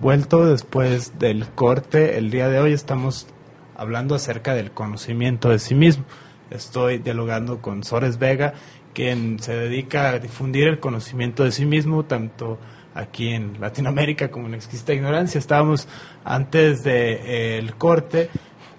[0.08, 2.18] Vuelto después del corte.
[2.18, 3.28] El día de hoy estamos
[3.76, 6.06] hablando acerca del conocimiento de sí mismo.
[6.50, 8.54] Estoy dialogando con Sores Vega,
[8.94, 12.58] quien se dedica a difundir el conocimiento de sí mismo, tanto
[12.96, 15.40] aquí en Latinoamérica como en Exquisita Ignorancia.
[15.40, 15.90] Estábamos
[16.24, 18.30] antes del de, eh, corte.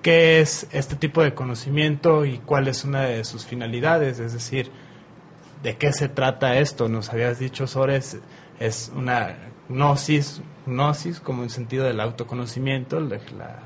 [0.00, 4.18] ¿Qué es este tipo de conocimiento y cuál es una de sus finalidades?
[4.18, 4.70] Es decir,
[5.62, 6.88] ¿de qué se trata esto?
[6.88, 8.16] Nos habías dicho, Sores,
[8.58, 9.36] es una
[9.68, 13.18] gnosis, gnosis como en sentido del autoconocimiento, la,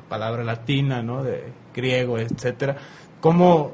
[0.09, 1.23] palabra latina, ¿no?
[1.23, 2.77] De griego, etcétera.
[3.21, 3.73] ¿Cómo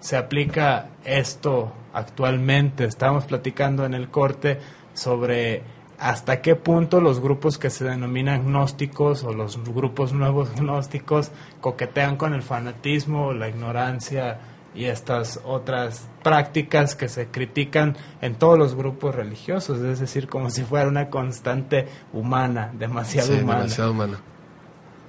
[0.00, 2.84] se aplica esto actualmente?
[2.84, 4.58] Estábamos platicando en el corte
[4.94, 5.62] sobre
[5.98, 12.16] hasta qué punto los grupos que se denominan gnósticos o los grupos nuevos gnósticos coquetean
[12.16, 14.38] con el fanatismo, la ignorancia
[14.78, 20.50] y estas otras prácticas que se critican en todos los grupos religiosos, es decir, como
[20.50, 23.62] si fuera una constante humana, demasiado sí, humana.
[23.62, 24.20] Demasiado humana.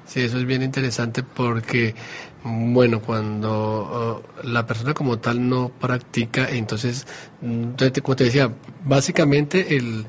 [0.07, 1.93] Sí, eso es bien interesante porque,
[2.43, 7.05] bueno, cuando uh, la persona como tal no practica, entonces,
[7.41, 8.51] mm, como te decía,
[8.85, 10.07] básicamente el,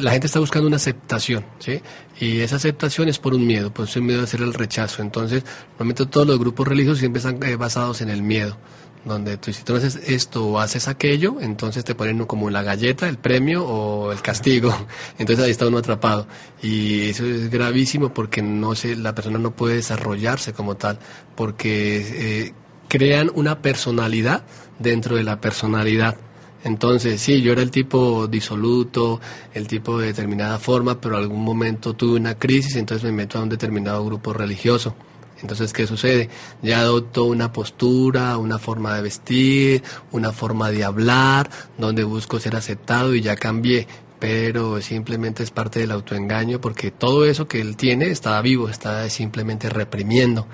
[0.00, 1.82] la gente está buscando una aceptación, ¿sí?
[2.20, 5.02] Y esa aceptación es por un miedo, por un miedo a hacer el rechazo.
[5.02, 8.56] Entonces, normalmente todos los grupos religiosos siempre están eh, basados en el miedo
[9.04, 13.08] donde tú, si tú haces esto o haces aquello, entonces te ponen como la galleta,
[13.08, 14.74] el premio o el castigo.
[15.18, 16.26] Entonces ahí está uno atrapado.
[16.62, 20.98] Y eso es gravísimo porque no se, la persona no puede desarrollarse como tal,
[21.34, 22.54] porque eh,
[22.88, 24.44] crean una personalidad
[24.78, 26.16] dentro de la personalidad.
[26.64, 29.20] Entonces, sí, yo era el tipo disoluto,
[29.52, 33.42] el tipo de determinada forma, pero algún momento tuve una crisis, entonces me meto a
[33.42, 34.94] un determinado grupo religioso.
[35.44, 36.30] Entonces, ¿qué sucede?
[36.62, 42.56] Ya adopto una postura, una forma de vestir, una forma de hablar, donde busco ser
[42.56, 43.86] aceptado y ya cambié.
[44.18, 49.06] Pero simplemente es parte del autoengaño porque todo eso que él tiene está vivo, está
[49.10, 50.46] simplemente reprimiendo.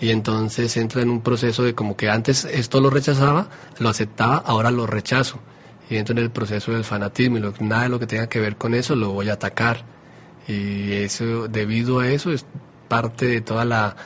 [0.00, 3.48] Y entonces entra en un proceso de como que antes esto lo rechazaba,
[3.80, 5.40] lo aceptaba, ahora lo rechazo.
[5.90, 8.38] Y entro en el proceso del fanatismo y lo, nada de lo que tenga que
[8.38, 9.84] ver con eso lo voy a atacar.
[10.46, 12.46] Y eso, debido a eso, es
[12.86, 13.96] parte de toda la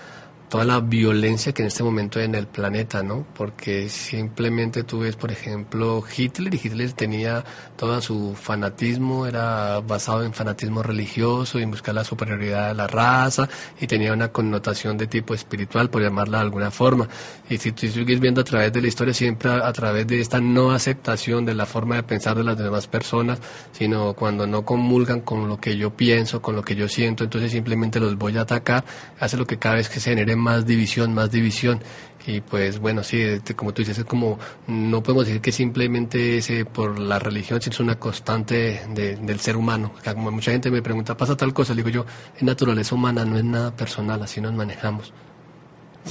[0.51, 3.25] toda la violencia que en este momento hay en el planeta, ¿no?
[3.37, 7.45] Porque simplemente tú ves, por ejemplo, Hitler, y Hitler tenía
[7.77, 12.89] todo su fanatismo, era basado en fanatismo religioso y en buscar la superioridad de la
[12.89, 13.49] raza,
[13.81, 17.09] y tenía una connotación de tipo espiritual, por llamarla de alguna forma.
[17.49, 20.41] Y si tú sigues viendo a través de la historia, siempre a, través de esta
[20.41, 23.39] no aceptación de la forma de pensar de las demás personas,
[23.70, 27.53] sino cuando no comulgan con lo que yo pienso, con lo que yo siento, entonces
[27.53, 28.85] simplemente los voy a atacar,
[29.20, 31.80] hace lo que cada vez que se genere más división, más división.
[32.26, 36.38] Y pues bueno, sí, este, como tú dices, es como, no podemos decir que simplemente
[36.38, 39.93] es por la religión, sino es una constante del ser humano.
[40.05, 41.72] Como mucha gente me pregunta, ¿pasa tal cosa?
[41.72, 45.12] Le digo yo, es naturaleza humana, no es nada personal, así nos manejamos.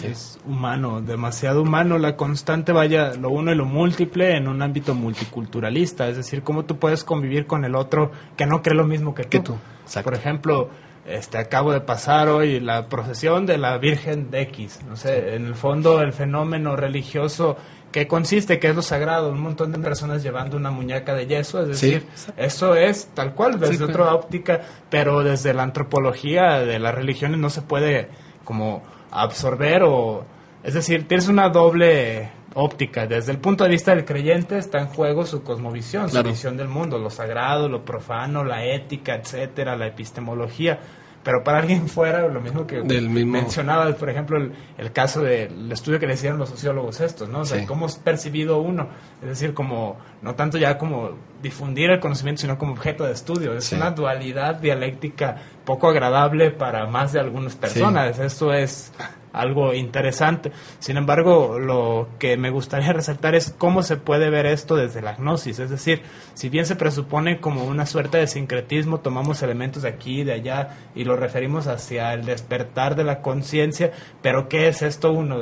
[0.04, 4.94] Es humano, demasiado humano, la constante vaya lo uno y lo múltiple en un ámbito
[4.94, 9.14] multiculturalista, es decir, cómo tú puedes convivir con el otro que no cree lo mismo
[9.14, 9.30] que tú.
[9.30, 9.58] Que tú.
[10.04, 10.70] Por ejemplo,
[11.10, 14.80] este, acabo de pasar hoy la procesión de la Virgen de X.
[14.88, 17.58] No sé, en el fondo el fenómeno religioso
[17.92, 21.64] que consiste, que es lo sagrado, un montón de personas llevando una muñeca de yeso,
[21.64, 22.06] es decir,
[22.38, 27.50] eso es tal cual, desde otra óptica, pero desde la antropología de las religiones no
[27.50, 28.10] se puede
[28.44, 30.24] como absorber o,
[30.64, 33.08] es decir, tienes una doble óptica.
[33.08, 36.68] Desde el punto de vista del creyente está en juego su cosmovisión, su visión del
[36.68, 40.80] mundo, lo sagrado, lo profano, la ética, etcétera, la epistemología
[41.24, 44.38] pero para alguien fuera, lo mismo que mencionabas, por ejemplo,
[44.78, 47.42] el, caso del estudio que le hicieron los sociólogos estos, ¿no?
[47.42, 48.88] O sea, cómo es percibido uno,
[49.22, 51.12] es decir, como, no tanto ya como
[51.42, 53.54] difundir el conocimiento, sino como objeto de estudio.
[53.54, 58.18] Es una dualidad dialéctica poco agradable para más de algunas personas.
[58.20, 58.92] Esto es
[59.34, 60.52] algo interesante.
[60.80, 65.16] Sin embargo, lo que me gustaría resaltar es cómo se puede ver esto desde la
[65.16, 65.60] gnosis.
[65.60, 66.02] Es decir,
[66.34, 70.34] si bien se presupone como una suerte de sincretismo, tomamos elementos de aquí y de
[70.34, 75.40] allá y lo referimos hacia el despertar de la conciencia, pero ¿qué es esto uno?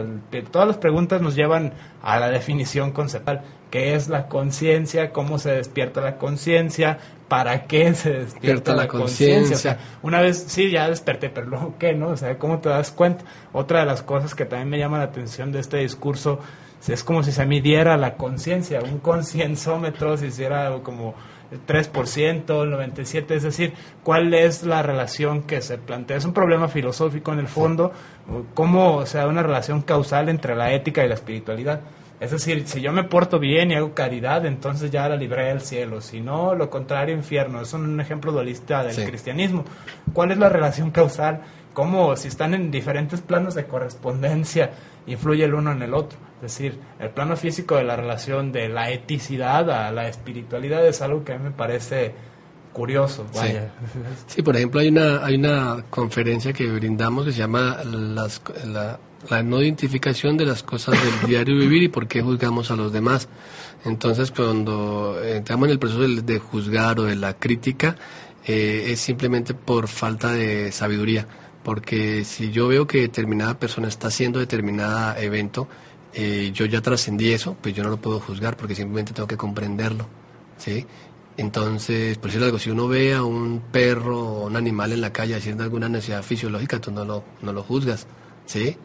[0.51, 3.41] Todas las preguntas nos llevan a la definición conceptual.
[3.71, 5.11] ¿Qué es la conciencia?
[5.11, 6.99] ¿Cómo se despierta la conciencia?
[7.27, 9.77] ¿Para qué se despierta la, conciencia?
[10.01, 12.09] una vez, sí, ya desperté, pero luego, ¿qué, no?
[12.09, 13.25] O sea, ¿cómo te das cuenta?
[13.51, 16.39] Otra de las cosas que también me llama la atención de este discurso
[16.87, 21.15] es como si se midiera la conciencia, un concienzómetro, si hiciera como
[21.51, 23.73] el 3%, el 97%, es decir,
[24.03, 26.17] cuál es la relación que se plantea.
[26.17, 27.91] Es un problema filosófico en el fondo,
[28.53, 31.81] cómo o sea una relación causal entre la ética y la espiritualidad.
[32.19, 35.61] Es decir, si yo me porto bien y hago caridad, entonces ya la libré del
[35.61, 36.01] cielo.
[36.01, 37.61] Si no, lo contrario, infierno.
[37.61, 39.63] Es un ejemplo dualista del cristianismo.
[40.13, 41.41] ¿Cuál es la relación causal?
[41.73, 44.71] ¿Cómo, si están en diferentes planos de correspondencia,
[45.05, 46.17] influye el uno en el otro?
[46.37, 51.03] Es decir, el plano físico de la relación de la eticidad a la espiritualidad es
[51.03, 52.13] algo que a mí me parece
[52.73, 53.25] curioso.
[53.33, 53.71] Vaya.
[54.27, 54.41] Sí.
[54.41, 58.99] por ejemplo, hay una, hay una conferencia que brindamos que se llama las, la,
[59.43, 63.27] no identificación de las cosas del diario vivir y por qué juzgamos a los demás.
[63.85, 67.95] Entonces, cuando entramos en el proceso de, juzgar o de la crítica,
[68.45, 71.27] eh, es simplemente por falta de sabiduría.
[71.63, 75.67] Porque si yo veo que determinada persona está haciendo determinado evento,
[76.13, 79.37] eh, yo ya trascendí eso, pues yo no lo puedo juzgar porque simplemente tengo que
[79.37, 80.07] comprenderlo.
[80.57, 80.85] ¿sí?
[81.37, 85.13] Entonces, por decirlo algo, si uno ve a un perro o un animal en la
[85.13, 88.07] calle haciendo alguna necesidad fisiológica, tú no lo, no lo juzgas,
[88.47, 88.75] ¿sí?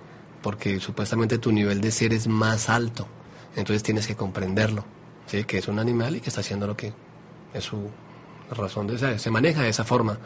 [0.43, 3.07] Porque supuestamente tu nivel de ser es más alto.
[3.57, 4.85] Entonces tienes que comprenderlo,
[5.27, 5.45] ¿sí?
[5.45, 6.93] Que es un animal y que está haciendo lo que
[7.55, 7.89] es su
[8.51, 9.19] razón de ser.
[9.19, 10.19] Se maneja de esa forma.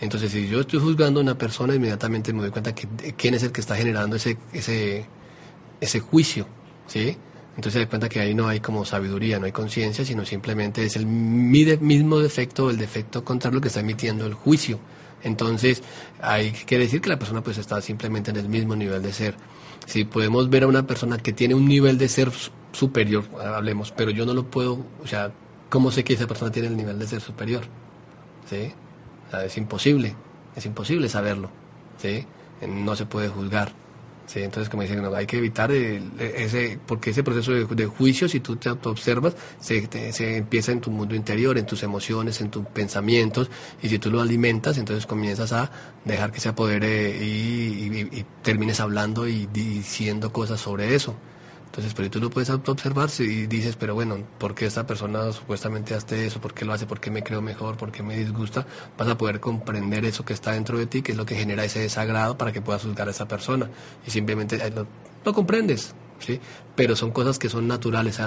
[0.00, 3.42] Entonces, si yo estoy juzgando a una persona, inmediatamente me doy cuenta que quién es
[3.42, 5.06] el que está generando ese, ese,
[5.80, 6.46] ese juicio,
[6.86, 7.16] ¿sí?
[7.56, 10.84] Entonces se da cuenta que ahí no hay como sabiduría, no hay conciencia, sino simplemente
[10.84, 14.78] es el mismo defecto el defecto contra lo que está emitiendo el juicio.
[15.22, 15.82] Entonces
[16.22, 19.34] hay que decir que la persona pues está simplemente en el mismo nivel de ser.
[19.86, 22.30] Si podemos ver a una persona que tiene un nivel de ser
[22.72, 25.32] superior, hablemos, pero yo no lo puedo, o sea,
[25.68, 27.64] ¿cómo sé que esa persona tiene el nivel de ser superior?
[28.48, 28.72] ¿Sí?
[29.44, 30.14] es imposible,
[30.56, 31.50] es imposible saberlo,
[31.98, 32.26] ¿sí?
[32.66, 33.72] No se puede juzgar.
[34.30, 38.54] Sí, entonces, como dicen, hay que evitar ese, porque ese proceso de, juicio, si tú
[38.54, 43.50] te observas, se, se, empieza en tu mundo interior, en tus emociones, en tus pensamientos,
[43.82, 45.72] y si tú lo alimentas, entonces comienzas a
[46.04, 51.16] dejar que se apodere y termines hablando y diciendo cosas sobre eso.
[51.80, 55.94] Entonces, pero tú lo puedes observar y dices, pero bueno, ¿por qué esta persona supuestamente
[55.94, 56.38] hace eso?
[56.38, 56.84] ¿Por qué lo hace?
[56.84, 57.78] ¿Por qué me creo mejor?
[57.78, 58.66] ¿Por qué me disgusta?
[58.98, 61.64] Vas a poder comprender eso que está dentro de ti, que es lo que genera
[61.64, 63.70] ese desagrado para que puedas juzgar a esa persona.
[64.06, 64.60] Y simplemente
[65.24, 66.38] lo, comprendes, ¿sí?
[66.76, 68.20] Pero son cosas que son naturales,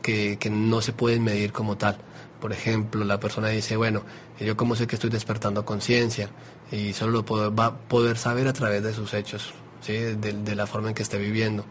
[0.00, 1.98] que, que no se pueden medir como tal.
[2.40, 4.02] Por ejemplo, la persona dice, bueno,
[4.40, 6.30] yo cómo sé que estoy despertando conciencia
[6.72, 9.52] y solo lo puedo, va a poder saber a través de sus hechos,
[9.82, 9.92] ¿sí?
[9.92, 11.66] de la forma en que esté viviendo.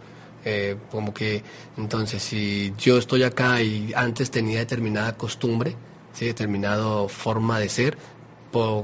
[0.46, 1.42] Eh, como que
[1.78, 5.76] entonces si yo estoy acá y antes tenía determinada costumbre,
[6.14, 6.26] ¿sí?
[6.26, 7.98] determinada forma de ser,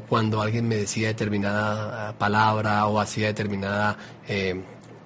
[0.08, 3.98] cuando alguien me decía determinada palabra o hacía determinada
[4.28, 4.60] eh,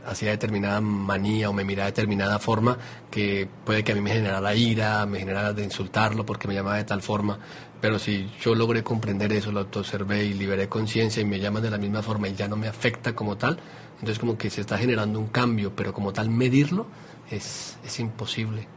[0.05, 2.77] hacía determinada manía o me miraba de determinada forma
[3.09, 6.77] que puede que a mí me generara ira, me generara de insultarlo porque me llamaba
[6.77, 7.39] de tal forma,
[7.81, 11.69] pero si yo logré comprender eso, lo observé y liberé conciencia y me llaman de
[11.69, 13.57] la misma forma y ya no me afecta como tal,
[14.03, 16.87] entonces como que se está generando un cambio, pero como tal medirlo
[17.31, 18.67] es, es imposible.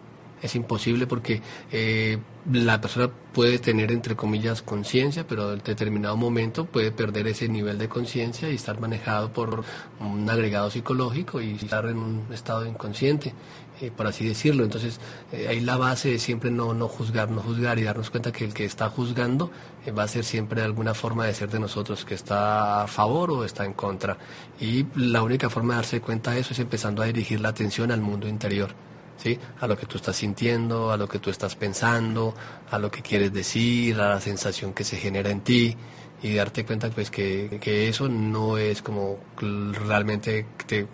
[0.40, 2.18] Es imposible porque eh,
[2.52, 7.76] la persona puede tener, entre comillas, conciencia, pero en determinado momento puede perder ese nivel
[7.76, 9.64] de conciencia y estar manejado por
[9.98, 13.34] un agregado psicológico y estar en un estado inconsciente.
[13.80, 14.64] Eh, por así decirlo.
[14.64, 14.98] Entonces,
[15.32, 18.44] eh, ahí la base es siempre no, no juzgar, no juzgar y darnos cuenta que
[18.44, 19.50] el que está juzgando
[19.84, 23.30] eh, va a ser siempre alguna forma de ser de nosotros, que está a favor
[23.30, 24.16] o está en contra.
[24.58, 27.90] Y la única forma de darse cuenta de eso es empezando a dirigir la atención
[27.90, 28.74] al mundo interior.
[29.18, 29.38] ¿Sí?
[29.60, 32.34] a lo que tú estás sintiendo, a lo que tú estás pensando,
[32.70, 35.74] a lo que quieres decir, a la sensación que se genera en ti
[36.22, 40.86] y darte cuenta pues que, que eso no es como realmente te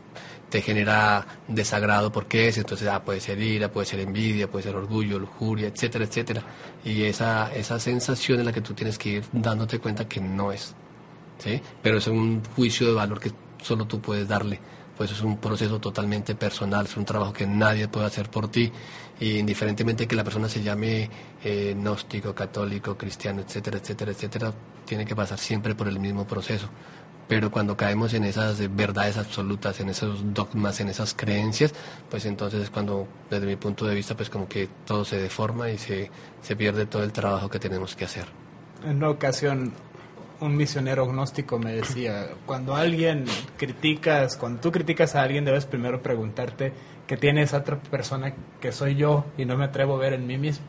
[0.53, 4.77] te genera desagrado porque es, entonces ah, puede ser ira, puede ser envidia, puede ser
[4.77, 6.43] orgullo, lujuria, etcétera, etcétera.
[6.85, 10.53] Y esa, esa sensación en la que tú tienes que ir dándote cuenta que no
[10.53, 10.75] es.
[11.39, 11.59] ¿sí?
[11.83, 13.33] Pero es un juicio de valor que
[13.63, 14.61] solo tú puedes darle.
[14.95, 18.71] Pues es un proceso totalmente personal, es un trabajo que nadie puede hacer por ti.
[19.21, 21.09] Y indiferentemente que la persona se llame
[21.43, 24.53] eh, gnóstico, católico, cristiano, etcétera, etcétera, etcétera,
[24.85, 26.69] tiene que pasar siempre por el mismo proceso
[27.35, 31.73] pero cuando caemos en esas verdades absolutas, en esos dogmas, en esas creencias,
[32.11, 35.71] pues entonces es cuando, desde mi punto de vista, pues como que todo se deforma
[35.71, 36.11] y se,
[36.43, 38.27] se pierde todo el trabajo que tenemos que hacer.
[38.85, 39.73] En una ocasión,
[40.41, 43.25] un misionero gnóstico me decía, cuando alguien
[43.57, 46.75] criticas, cuando tú criticas a alguien, debes primero preguntarte
[47.07, 50.27] qué tiene esa otra persona que soy yo y no me atrevo a ver en
[50.27, 50.67] mí mismo.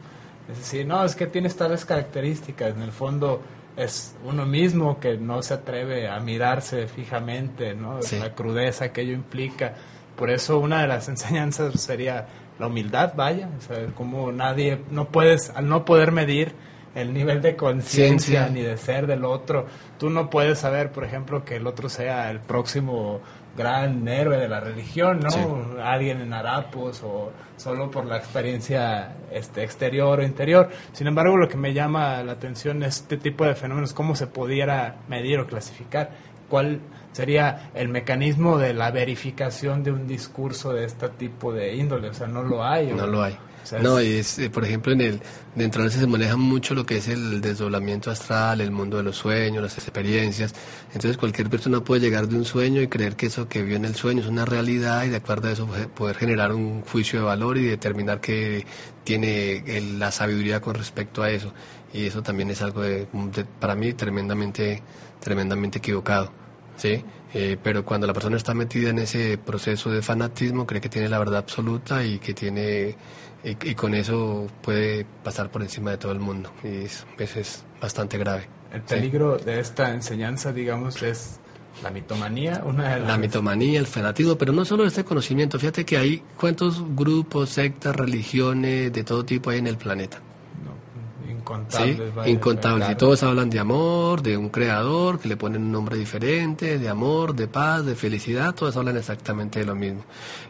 [0.49, 3.41] Es decir, no, es que tienes tales características, en el fondo
[3.76, 8.00] es uno mismo que no se atreve a mirarse fijamente, ¿no?
[8.20, 9.74] La crudeza que ello implica.
[10.16, 12.28] Por eso una de las enseñanzas sería
[12.60, 16.54] la humildad, vaya, o como nadie, no puedes, al no poder medir
[16.96, 19.66] el nivel de conciencia ni de ser del otro,
[19.98, 23.20] tú no puedes saber, por ejemplo, que el otro sea el próximo
[23.56, 25.84] gran héroe de la religión, ¿no?
[25.84, 30.70] Alguien en harapos o solo por la experiencia este, exterior o interior.
[30.91, 34.28] Sin embargo, lo que me llama la atención es este tipo de fenómenos, cómo se
[34.28, 36.12] pudiera medir o clasificar,
[36.49, 36.80] cuál
[37.12, 42.14] sería el mecanismo de la verificación de un discurso de este tipo de índole, o
[42.14, 42.88] sea, no lo hay.
[42.88, 43.38] No lo hay
[43.82, 45.22] no, es, eh, por ejemplo, en el
[45.55, 49.03] dentro de eso se maneja mucho lo que es el desdoblamiento astral, el mundo de
[49.03, 50.53] los sueños, las experiencias.
[50.88, 53.86] Entonces, cualquier persona puede llegar de un sueño y creer que eso que vio en
[53.86, 57.26] el sueño es una realidad y de acuerdo a eso poder generar un juicio de
[57.26, 58.66] valor y determinar que
[59.03, 59.64] tiene
[59.97, 61.53] la sabiduría con respecto a eso.
[61.93, 63.07] Y eso también es algo de,
[63.59, 64.82] para mí tremendamente,
[65.20, 66.32] tremendamente equivocado.
[66.76, 67.03] ¿sí?
[67.34, 71.09] Eh, pero cuando la persona está metida en ese proceso de fanatismo, cree que tiene
[71.09, 72.95] la verdad absoluta y que tiene
[73.44, 76.52] y, con eso puede pasar por encima de todo el mundo.
[76.64, 78.48] Y eso, es bastante grave.
[78.72, 81.39] El peligro de esta enseñanza, digamos, es
[81.84, 85.98] la mitomanía, una de La mitomanía, el fanatismo, pero no solo este conocimiento, fíjate que
[85.98, 90.22] hay cuántos grupos, sectas, religiones de todo tipo hay en el planeta
[91.44, 91.98] incontables.
[92.24, 92.89] Sí, incontables.
[92.89, 96.89] Y todos hablan de amor, de un creador, que le ponen un nombre diferente, de
[96.89, 100.04] amor, de paz, de felicidad, todos hablan exactamente de lo mismo.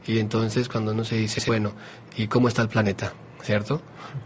[0.05, 1.73] Y entonces cuando uno se dice, bueno,
[2.15, 3.13] ¿y cómo está el planeta?
[3.41, 3.81] ¿Cierto?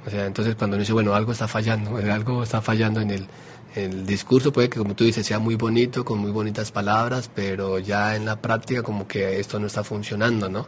[0.06, 3.28] O sea, entonces cuando uno dice, bueno, algo está fallando, algo está fallando en el,
[3.76, 7.80] el discurso puede que, como tú dices, sea muy bonito, con muy bonitas palabras, pero
[7.80, 10.68] ya en la práctica como que esto no está funcionando, ¿no?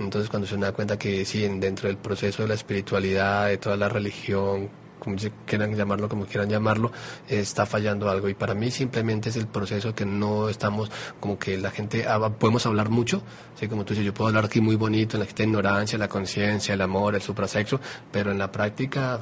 [0.00, 3.76] Entonces cuando se da cuenta que sí, dentro del proceso de la espiritualidad, de toda
[3.76, 4.68] la religión,
[5.04, 6.90] como quieran llamarlo, como quieran llamarlo,
[7.28, 8.28] está fallando algo.
[8.28, 10.90] Y para mí simplemente es el proceso que no estamos,
[11.20, 12.06] como que la gente,
[12.38, 13.22] podemos hablar mucho,
[13.58, 13.68] ¿sí?
[13.68, 16.80] como tú dices, yo puedo hablar aquí muy bonito, en la ignorancia, la conciencia, el
[16.80, 17.80] amor, el suprasexo,
[18.10, 19.20] pero en la práctica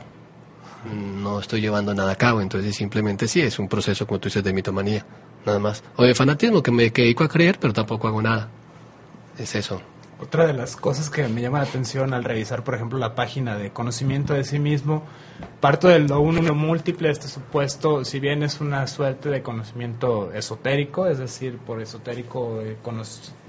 [0.91, 2.41] no estoy llevando nada a cabo.
[2.41, 5.05] Entonces simplemente sí, es un proceso, como tú dices, de mitomanía,
[5.45, 5.83] nada más.
[5.97, 8.49] O de fanatismo, que me dedico a creer, pero tampoco hago nada.
[9.39, 9.81] Es eso.
[10.23, 13.59] Otra de las cosas que me llama la atención al revisar, por ejemplo, la página
[13.59, 15.03] de conocimiento de sí mismo,
[15.61, 21.19] parto del uno múltiple, este supuesto, si bien es una suerte de conocimiento esotérico, es
[21.19, 22.77] decir, por esotérico eh,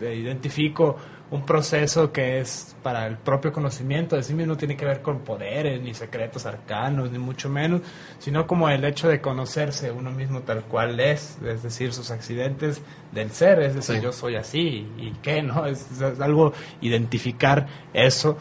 [0.02, 0.98] eh, identifico
[1.34, 4.16] un proceso que es para el propio conocimiento.
[4.16, 7.82] De sí mismo, no tiene que ver con poderes, ni secretos arcanos, ni mucho menos,
[8.20, 12.84] sino como el hecho de conocerse uno mismo tal cual es, es decir, sus accidentes
[13.12, 15.66] del ser, es decir, yo soy así, y qué, ¿no?
[15.66, 18.38] es algo identificar eso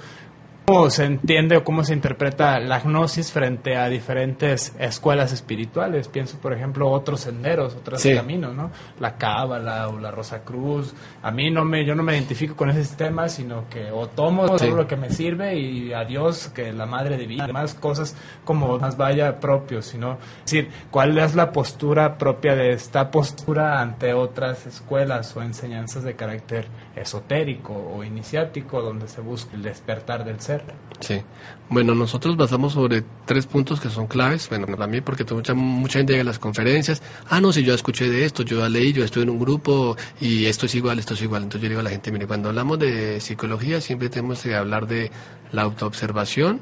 [0.72, 6.08] ¿Cómo se entiende o cómo se interpreta la gnosis frente a diferentes escuelas espirituales?
[6.08, 8.70] Pienso, por ejemplo, otros senderos, otros caminos, ¿no?
[8.98, 10.94] La Cábala o la Rosa Cruz.
[11.22, 14.46] A mí no me, yo no me identifico con ese sistema, sino que o tomo
[14.46, 18.78] todo lo que me sirve y a Dios, que la Madre Divina, demás cosas como
[18.78, 24.64] más vaya propio, sino decir, ¿cuál es la postura propia de esta postura ante otras
[24.66, 26.66] escuelas o enseñanzas de carácter
[26.96, 30.61] esotérico o iniciático donde se busca el despertar del ser?
[31.00, 31.20] Sí.
[31.68, 34.48] Bueno, nosotros basamos sobre tres puntos que son claves.
[34.48, 37.02] Bueno, para mí, porque mucha, mucha gente llega a las conferencias.
[37.28, 40.46] Ah, no, si yo escuché de esto, yo leí, yo estoy en un grupo y
[40.46, 41.44] esto es igual, esto es igual.
[41.44, 44.86] Entonces yo digo a la gente, mire, cuando hablamos de psicología siempre tenemos que hablar
[44.86, 45.10] de
[45.50, 46.60] la autoobservación,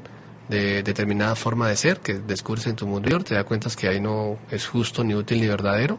[0.48, 3.88] de determinada forma de ser que descubres en tu mundo interior, te das cuenta que
[3.88, 5.98] ahí no es justo, ni útil, ni verdadero,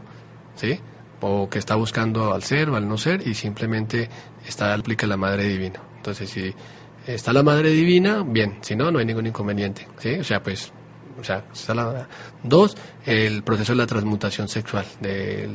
[0.56, 0.80] ¿sí?
[1.22, 4.10] O que está buscando al ser o al no ser y simplemente
[4.48, 5.82] está aplica la madre divina.
[5.98, 6.54] Entonces, si
[7.08, 10.16] está la Madre Divina, bien, si no, no hay ningún inconveniente, ¿sí?
[10.20, 10.72] O sea, pues,
[11.20, 12.08] o sea, está la...
[12.44, 12.76] Dos,
[13.06, 15.50] el proceso de la transmutación sexual, de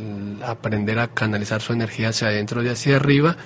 [0.45, 3.37] aprender a canalizar su energía hacia adentro y hacia arriba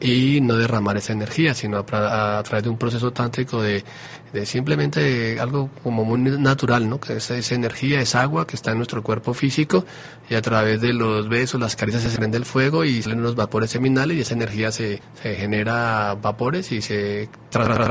[0.00, 3.84] y no derramar esa energía, sino a, través de un proceso tántrico de,
[4.32, 6.98] de simplemente algo como muy natural, ¿no?
[6.98, 9.84] Que esa, esa, energía es agua que está en nuestro cuerpo físico
[10.28, 13.34] y a través de los besos, las caricias se prende el fuego y salen unos
[13.34, 17.28] vapores seminales y esa energía se, genera vapores y se,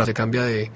[0.06, 0.72] se cambia de,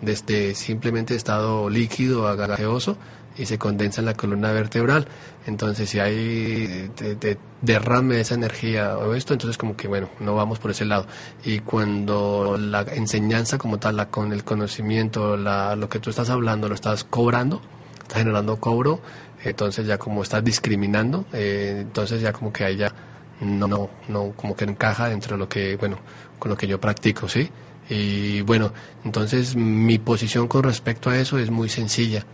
[0.00, 2.96] desde simplemente estado líquido a gaseoso
[3.36, 5.06] y se condensa en la columna vertebral.
[5.46, 10.34] Entonces, si hay de, derrame de esa energía o esto, entonces como que, bueno, no
[10.34, 11.06] vamos por ese lado.
[11.44, 16.30] Y cuando la enseñanza como tal, la, con el conocimiento, la, lo que tú estás
[16.30, 17.62] hablando, lo estás cobrando,
[18.02, 19.00] estás generando cobro,
[19.42, 22.92] entonces ya como estás discriminando, eh, entonces ya como que ahí ya
[23.40, 25.98] no, no, no, como que encaja dentro de lo que, bueno,
[26.38, 27.50] con lo que yo practico, ¿sí?
[27.88, 28.72] Y bueno,
[29.04, 32.24] entonces mi posición con respecto a eso es muy sencilla.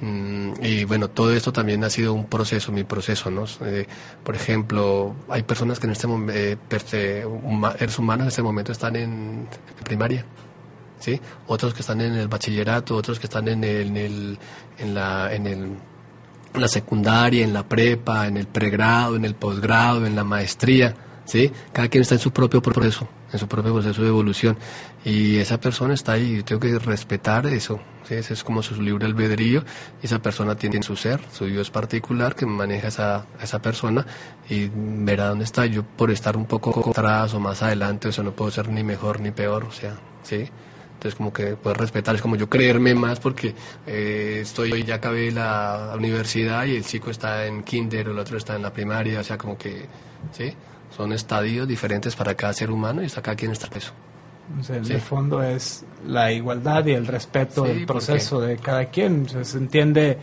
[0.00, 3.44] Mm, y bueno, todo esto también ha sido un proceso, mi proceso, ¿no?
[3.62, 3.86] Eh,
[4.22, 6.32] por ejemplo, hay personas que en este momento,
[6.92, 9.48] eh, humanos en este momento están en
[9.84, 10.24] primaria,
[11.00, 11.20] ¿sí?
[11.46, 14.38] Otros que están en el bachillerato, otros que están en el, en el,
[14.78, 15.70] en la, en el,
[16.54, 20.94] la secundaria, en la prepa, en el pregrado, en el posgrado, en la maestría,
[21.24, 21.50] ¿sí?
[21.72, 24.58] Cada quien está en su propio proceso, en su propio proceso de evolución.
[25.04, 29.06] Y esa persona está ahí, yo tengo que respetar eso, Ese es como su libre
[29.06, 29.64] albedrío,
[30.02, 34.06] y esa persona tiene su ser, su Dios particular que maneja esa, esa persona
[34.48, 35.66] y verá dónde está.
[35.66, 38.84] Yo por estar un poco atrás o más adelante, o sea, no puedo ser ni
[38.84, 40.48] mejor ni peor, o sea, ¿sí?
[40.94, 43.54] Entonces como que puedo respetar, es como yo creerme más porque
[43.86, 48.56] eh, estoy, ya acabé la universidad y el chico está en kinder, el otro está
[48.56, 49.86] en la primaria, o sea, como que,
[50.32, 50.54] ¿sí?
[50.96, 53.92] Son estadios diferentes para cada ser humano y está cada quien está eso.
[54.60, 59.26] O sea, el fondo es la igualdad y el respeto del proceso de cada quien.
[59.28, 60.18] se entiende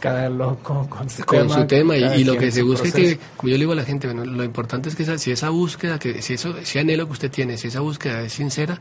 [0.00, 1.22] cada loco con su
[1.66, 4.24] tema, y, lo que se busca que, como yo le digo a la gente, bueno,
[4.24, 7.30] lo importante es que esa, si esa búsqueda, que si eso, si anhelo que usted
[7.30, 8.78] tiene, si esa búsqueda es sincera,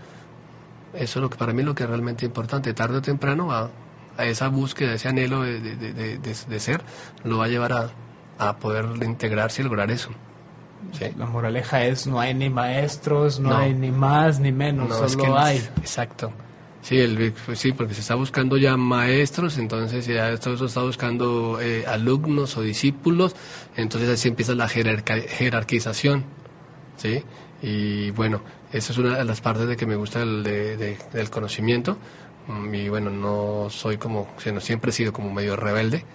[0.93, 3.51] eso es lo que para mí es lo que es realmente importante, tarde o temprano
[3.51, 3.69] a,
[4.17, 6.81] a esa búsqueda, ese anhelo de, de, de, ser,
[7.23, 7.91] lo va a llevar a,
[8.37, 10.09] a poder integrarse y lograr eso.
[11.17, 15.57] La moraleja es no hay ni maestros, no, hay ni más ni menos, solo hay.
[15.77, 16.31] Exacto.
[16.85, 20.83] Sí, el, pues sí, porque se está buscando ya maestros, entonces ya esto se está
[20.83, 23.35] buscando eh, alumnos o discípulos,
[23.75, 26.23] entonces así empieza la jerarquización,
[26.95, 27.23] ¿sí?
[27.63, 31.29] Y bueno, esa es una de las partes de que me gusta el de, del
[31.31, 31.97] conocimiento,
[32.47, 34.27] mm, y bueno, no soy como,
[34.59, 36.05] siempre he sido como medio rebelde,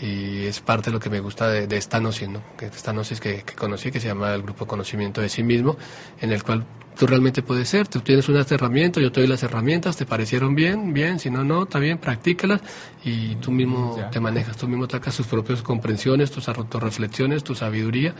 [0.00, 3.42] y es parte de lo que me gusta de, esta noción, que esta noción que,
[3.42, 5.76] que conocí, que se llama el Grupo Conocimiento de sí mismo,
[6.20, 6.64] en el cual
[6.98, 10.54] tú realmente puedes ser, tú tienes unas herramientas, yo te doy las herramientas, te parecieron
[10.54, 12.60] bien, bien, si no, no, está bien, practícalas
[13.04, 18.14] y tú mismo te manejas, tú mismo sacas tus propias comprensiones, tus reflexiones, tu sabiduría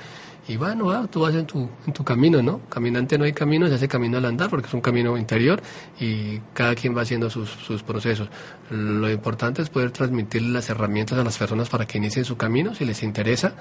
[0.46, 2.60] y bueno, ah, tú vas en tu, en tu camino, ¿no?
[2.68, 5.62] Caminante no hay camino, se hace camino al andar porque es un camino interior
[5.98, 8.28] y cada quien va haciendo sus, sus procesos.
[8.70, 12.74] Lo importante es poder transmitir las herramientas a las personas para que inicien su camino,
[12.74, 13.54] si les interesa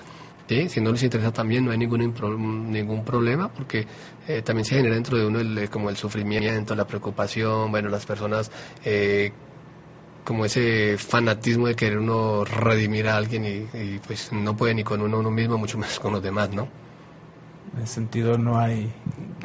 [0.47, 2.13] si no les interesa también no hay ningún,
[2.71, 3.87] ningún problema porque
[4.27, 8.05] eh, también se genera dentro de uno el, como el sufrimiento, la preocupación, bueno, las
[8.05, 8.51] personas
[8.83, 9.31] eh,
[10.23, 15.01] como ese fanatismo de querer uno redimir a alguien y, pues no puede ni con
[15.01, 16.67] uno, uno mismo, mucho menos con los demás, ¿no?
[17.75, 18.91] En ese sentido no hay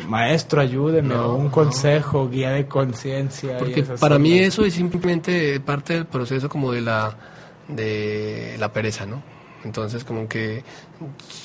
[0.07, 3.59] maestro, ayúdeme, o un consejo, guía de conciencia.
[3.59, 7.17] Porque para mí eso es simplemente parte del proceso como de la,
[7.69, 9.23] de la pereza, ¿no?
[9.69, 10.65] Entonces, como que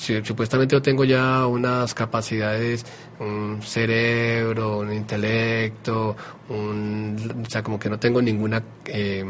[0.00, 2.86] supuestamente yo tengo ya unas capacidades,
[3.20, 6.16] un cerebro, un intelecto,
[6.48, 9.26] un, o sea, como que no tengo ninguna eh,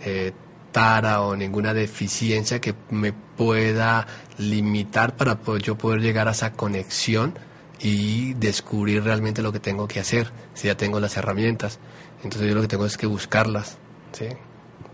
[0.00, 0.32] eh,
[0.72, 4.08] tara o ninguna deficiencia que me pueda
[4.38, 7.38] limitar para yo poder llegar a esa conexión
[7.78, 11.78] y descubrir realmente lo que tengo que hacer, si ya tengo las herramientas.
[12.24, 13.78] Entonces yo lo que tengo es que buscarlas,
[14.10, 14.26] ¿sí?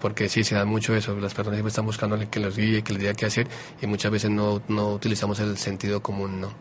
[0.02, 2.92] Porque sí, se da mucho eso, las personas siempre están buscando que los guíe, que
[2.92, 3.46] les diga qué hacer
[3.80, 6.52] y muchas veces no, no utilizamos el sentido común, ¿no?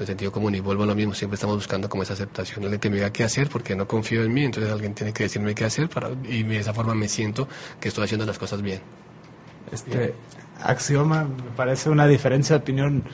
[0.00, 2.80] El sentido común y vuelvo a lo mismo, siempre estamos buscando como esa aceptación, alguien
[2.80, 5.54] que me diga qué hacer porque no confío en mí, entonces alguien tiene que decirme
[5.54, 7.46] qué hacer para, y de esa forma me siento
[7.78, 8.80] que estoy haciendo las cosas bien.
[9.70, 10.14] Este
[10.64, 13.04] axioma me parece una diferencia de opinión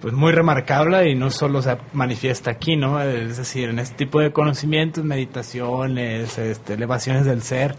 [0.00, 3.00] pues muy remarcable y no solo se manifiesta aquí, ¿no?
[3.02, 7.76] Es decir, en este tipo de conocimientos, meditaciones, este, elevaciones del ser,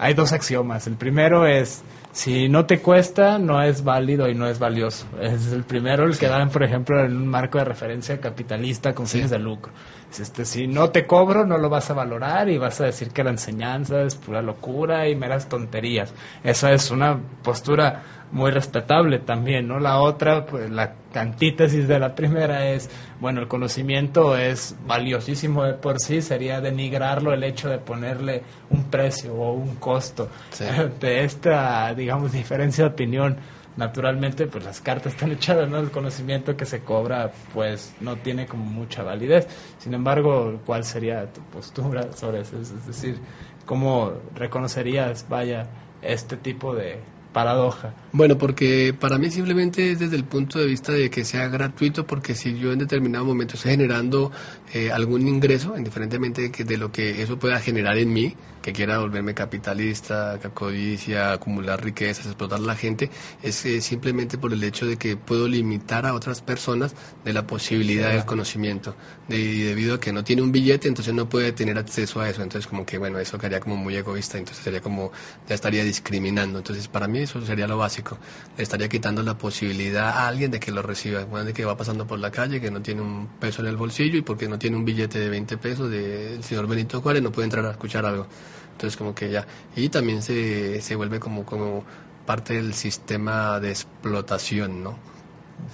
[0.00, 0.86] hay dos axiomas.
[0.86, 1.82] El primero es,
[2.12, 5.06] si no te cuesta, no es válido y no es valioso.
[5.20, 9.06] Es el primero, el que dan, por ejemplo, en un marco de referencia capitalista con
[9.06, 9.72] fines de lucro.
[10.18, 13.22] Este, si no te cobro, no lo vas a valorar y vas a decir que
[13.22, 16.14] la enseñanza es pura locura y meras tonterías.
[16.42, 18.02] Esa es una postura
[18.32, 19.80] muy respetable también, ¿no?
[19.80, 22.88] La otra, pues la antítesis de la primera es,
[23.20, 28.84] bueno, el conocimiento es valiosísimo de por sí, sería denigrarlo el hecho de ponerle un
[28.84, 30.28] precio o un costo.
[31.00, 33.36] De esta, digamos, diferencia de opinión,
[33.76, 35.78] naturalmente, pues las cartas están echadas, ¿no?
[35.78, 39.48] El conocimiento que se cobra, pues no tiene como mucha validez.
[39.78, 42.60] Sin embargo, ¿cuál sería tu postura sobre eso?
[42.60, 43.18] Es decir,
[43.66, 45.66] ¿cómo reconocerías, vaya,
[46.02, 47.00] este tipo de
[47.32, 47.94] paradoja.
[48.12, 52.06] Bueno, porque para mí simplemente es desde el punto de vista de que sea gratuito,
[52.06, 54.32] porque si yo en determinado momento estoy generando
[54.74, 58.72] eh, algún ingreso, indiferentemente de, que, de lo que eso pueda generar en mí, que
[58.72, 63.10] quiera volverme capitalista, codicia, acumular riquezas, explotar a la gente,
[63.42, 67.46] es eh, simplemente por el hecho de que puedo limitar a otras personas de la
[67.46, 68.96] posibilidad del conocimiento.
[69.28, 72.42] y debido a que no tiene un billete, entonces no puede tener acceso a eso.
[72.42, 75.12] Entonces como que, bueno, eso quedaría como muy egoísta, entonces sería como,
[75.48, 76.58] ya estaría discriminando.
[76.58, 78.18] Entonces para mí eso sería lo básico.
[78.56, 81.24] Le estaría quitando la posibilidad a alguien de que lo reciba.
[81.24, 83.76] Bueno, de que va pasando por la calle, que no tiene un peso en el
[83.76, 87.32] bolsillo y porque no tiene un billete de 20 pesos del señor Benito Juárez no
[87.32, 88.26] puede entrar a escuchar algo.
[88.72, 89.46] Entonces como que ya.
[89.76, 91.84] Y también se, se vuelve como, como
[92.26, 94.96] parte del sistema de explotación, ¿no?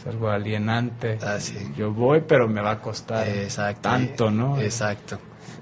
[0.00, 1.18] Es algo alienante.
[1.22, 1.54] Ah, sí.
[1.76, 3.82] Yo voy, pero me va a costar Exacto.
[3.82, 4.60] tanto, ¿no?
[4.60, 5.18] Exacto.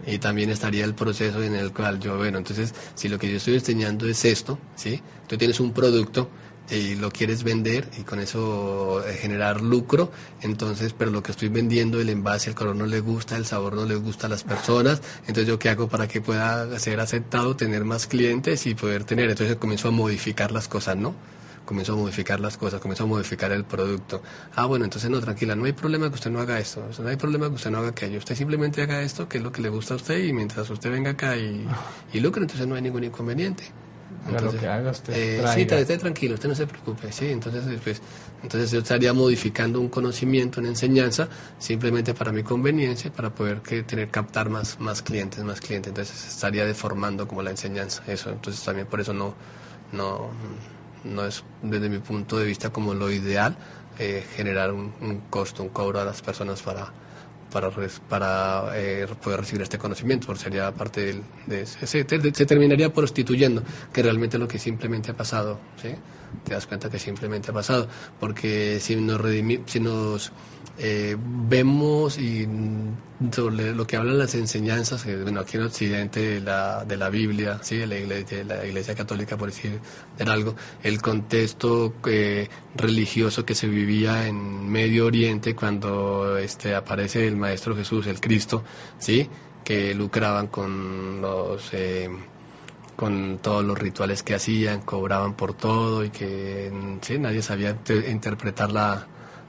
[0.06, 3.36] Y también estaría el proceso en el cual yo, bueno, entonces, si lo que yo
[3.36, 5.00] estoy enseñando es esto, ¿sí?
[5.26, 6.28] Tú tienes un producto
[6.70, 11.48] y lo quieres vender y con eso eh, generar lucro, entonces, pero lo que estoy
[11.48, 14.44] vendiendo, el envase, el color no le gusta, el sabor no le gusta a las
[14.44, 19.04] personas, entonces yo qué hago para que pueda ser aceptado, tener más clientes y poder
[19.04, 21.14] tener, entonces comienzo a modificar las cosas, ¿no?
[21.64, 24.22] Comienzo a modificar las cosas, comienzo a modificar el producto.
[24.54, 27.16] Ah, bueno, entonces no, tranquila, no hay problema que usted no haga esto, no hay
[27.16, 29.70] problema que usted no haga aquello, usted simplemente haga esto, que es lo que le
[29.70, 31.66] gusta a usted y mientras usted venga acá y,
[32.12, 33.64] y lucre, entonces no hay ningún inconveniente.
[34.26, 37.26] Haga lo que haga usted, eh, sí, esté, esté tranquilo, usted no se preocupe, sí,
[37.26, 38.00] entonces pues,
[38.42, 43.82] entonces yo estaría modificando un conocimiento, una enseñanza, simplemente para mi conveniencia, para poder que,
[43.82, 48.62] tener captar más, más clientes, más clientes, entonces estaría deformando como la enseñanza, eso, entonces
[48.64, 49.34] también por eso no,
[49.92, 50.30] no,
[51.04, 53.56] no es desde mi punto de vista como lo ideal
[53.98, 56.92] eh, generar un, un costo, un cobro a las personas para
[57.52, 57.70] para,
[58.08, 63.62] para eh, poder recibir este conocimiento, porque sería parte del, de, se- se terminaría prostituyendo,
[63.92, 65.94] que realmente es lo que simplemente ha pasado, ¿sí?
[66.42, 70.32] Te das cuenta que simplemente ha pasado, porque si nos, redimi- si nos
[70.78, 72.48] eh, vemos y
[73.30, 77.60] sobre lo que hablan las enseñanzas, bueno, aquí en Occidente de la, de la Biblia,
[77.62, 77.76] ¿sí?
[77.76, 79.78] de, la iglesia, la Iglesia Católica, por decir
[80.18, 87.26] de algo, el contexto eh, religioso que se vivía en Medio Oriente cuando este, aparece
[87.28, 88.64] el Maestro Jesús, el Cristo,
[88.98, 89.28] ¿sí?
[89.64, 91.68] que lucraban con los...
[91.72, 92.10] eh,
[92.96, 96.72] con todos los rituales que hacían, cobraban por todo y que
[97.02, 99.06] sí, nadie sabía te- interpretar la,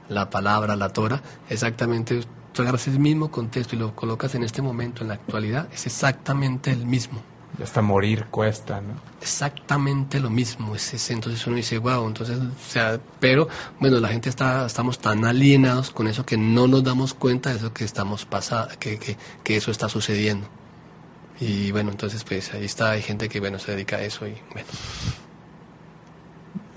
[0.08, 1.22] la palabra, la Torah.
[1.48, 2.20] Exactamente,
[2.52, 5.86] tú agarras el mismo contexto y lo colocas en este momento, en la actualidad, es
[5.86, 7.20] exactamente el mismo.
[7.58, 8.94] Y hasta morir cuesta, ¿no?
[9.22, 13.48] Exactamente lo mismo, es, es- entonces uno dice, wow, entonces, o sea, pero
[13.80, 17.56] bueno, la gente está, estamos tan alienados con eso que no nos damos cuenta de
[17.56, 20.46] eso que estamos pasando, que, que, que eso está sucediendo.
[21.40, 24.34] Y bueno, entonces pues ahí está, hay gente que bueno se dedica a eso y
[24.52, 24.68] bueno.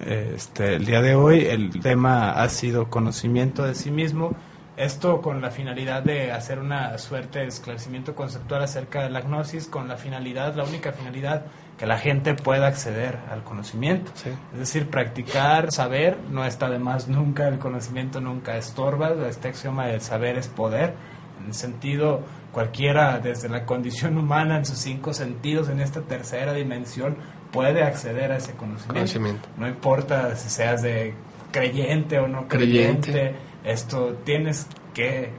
[0.06, 4.36] Este, el día de hoy el tema ha sido conocimiento de sí mismo.
[4.78, 9.68] Esto con la finalidad de hacer una suerte de esclarecimiento conceptual acerca de la gnosis,
[9.68, 11.46] con la finalidad, la única finalidad,
[11.78, 14.10] que la gente pueda acceder al conocimiento.
[14.16, 14.30] Sí.
[14.54, 19.88] Es decir, practicar, saber, no está de más nunca, el conocimiento nunca estorba, este axioma
[19.88, 20.94] del saber es poder,
[21.42, 26.54] en el sentido cualquiera desde la condición humana, en sus cinco sentidos, en esta tercera
[26.54, 27.18] dimensión,
[27.52, 28.94] puede acceder a ese conocimiento.
[28.94, 29.50] Conocimiento.
[29.58, 31.14] No importa si seas de
[31.52, 33.36] creyente o no creyente, Creyente.
[33.64, 35.32] esto tienes que...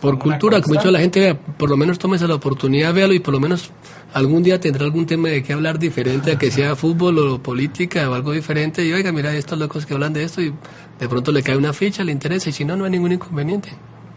[0.00, 0.92] Por cultura, que mucho constante.
[0.92, 3.70] la gente vea, por lo menos tómese la oportunidad, véalo y por lo menos
[4.14, 8.08] algún día tendrá algún tema de qué hablar diferente a que sea fútbol o política
[8.10, 10.52] o algo diferente y oiga, mira estos locos que hablan de esto y
[10.98, 13.70] de pronto le cae una ficha, le interesa y si no, no hay ningún inconveniente.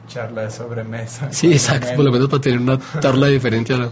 [0.07, 1.29] Charla de sobremesa.
[1.31, 3.89] Sí, exacto, por lo menos para tener una charla diferente a la...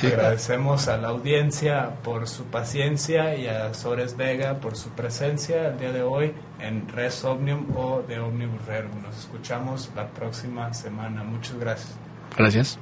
[0.00, 0.06] Sí.
[0.06, 5.78] Agradecemos a la audiencia por su paciencia y a Sores Vega por su presencia el
[5.78, 9.02] día de hoy en Res Omnium o de Omnibus Rerum.
[9.02, 11.24] Nos escuchamos la próxima semana.
[11.24, 11.94] Muchas gracias.
[12.36, 12.78] Gracias.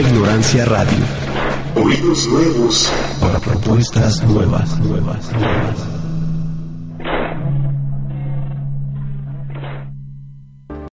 [0.00, 1.04] Ignorancia radio.
[1.74, 5.91] Oídos nuevos Para propuestas nuevas, nuevas, nuevas.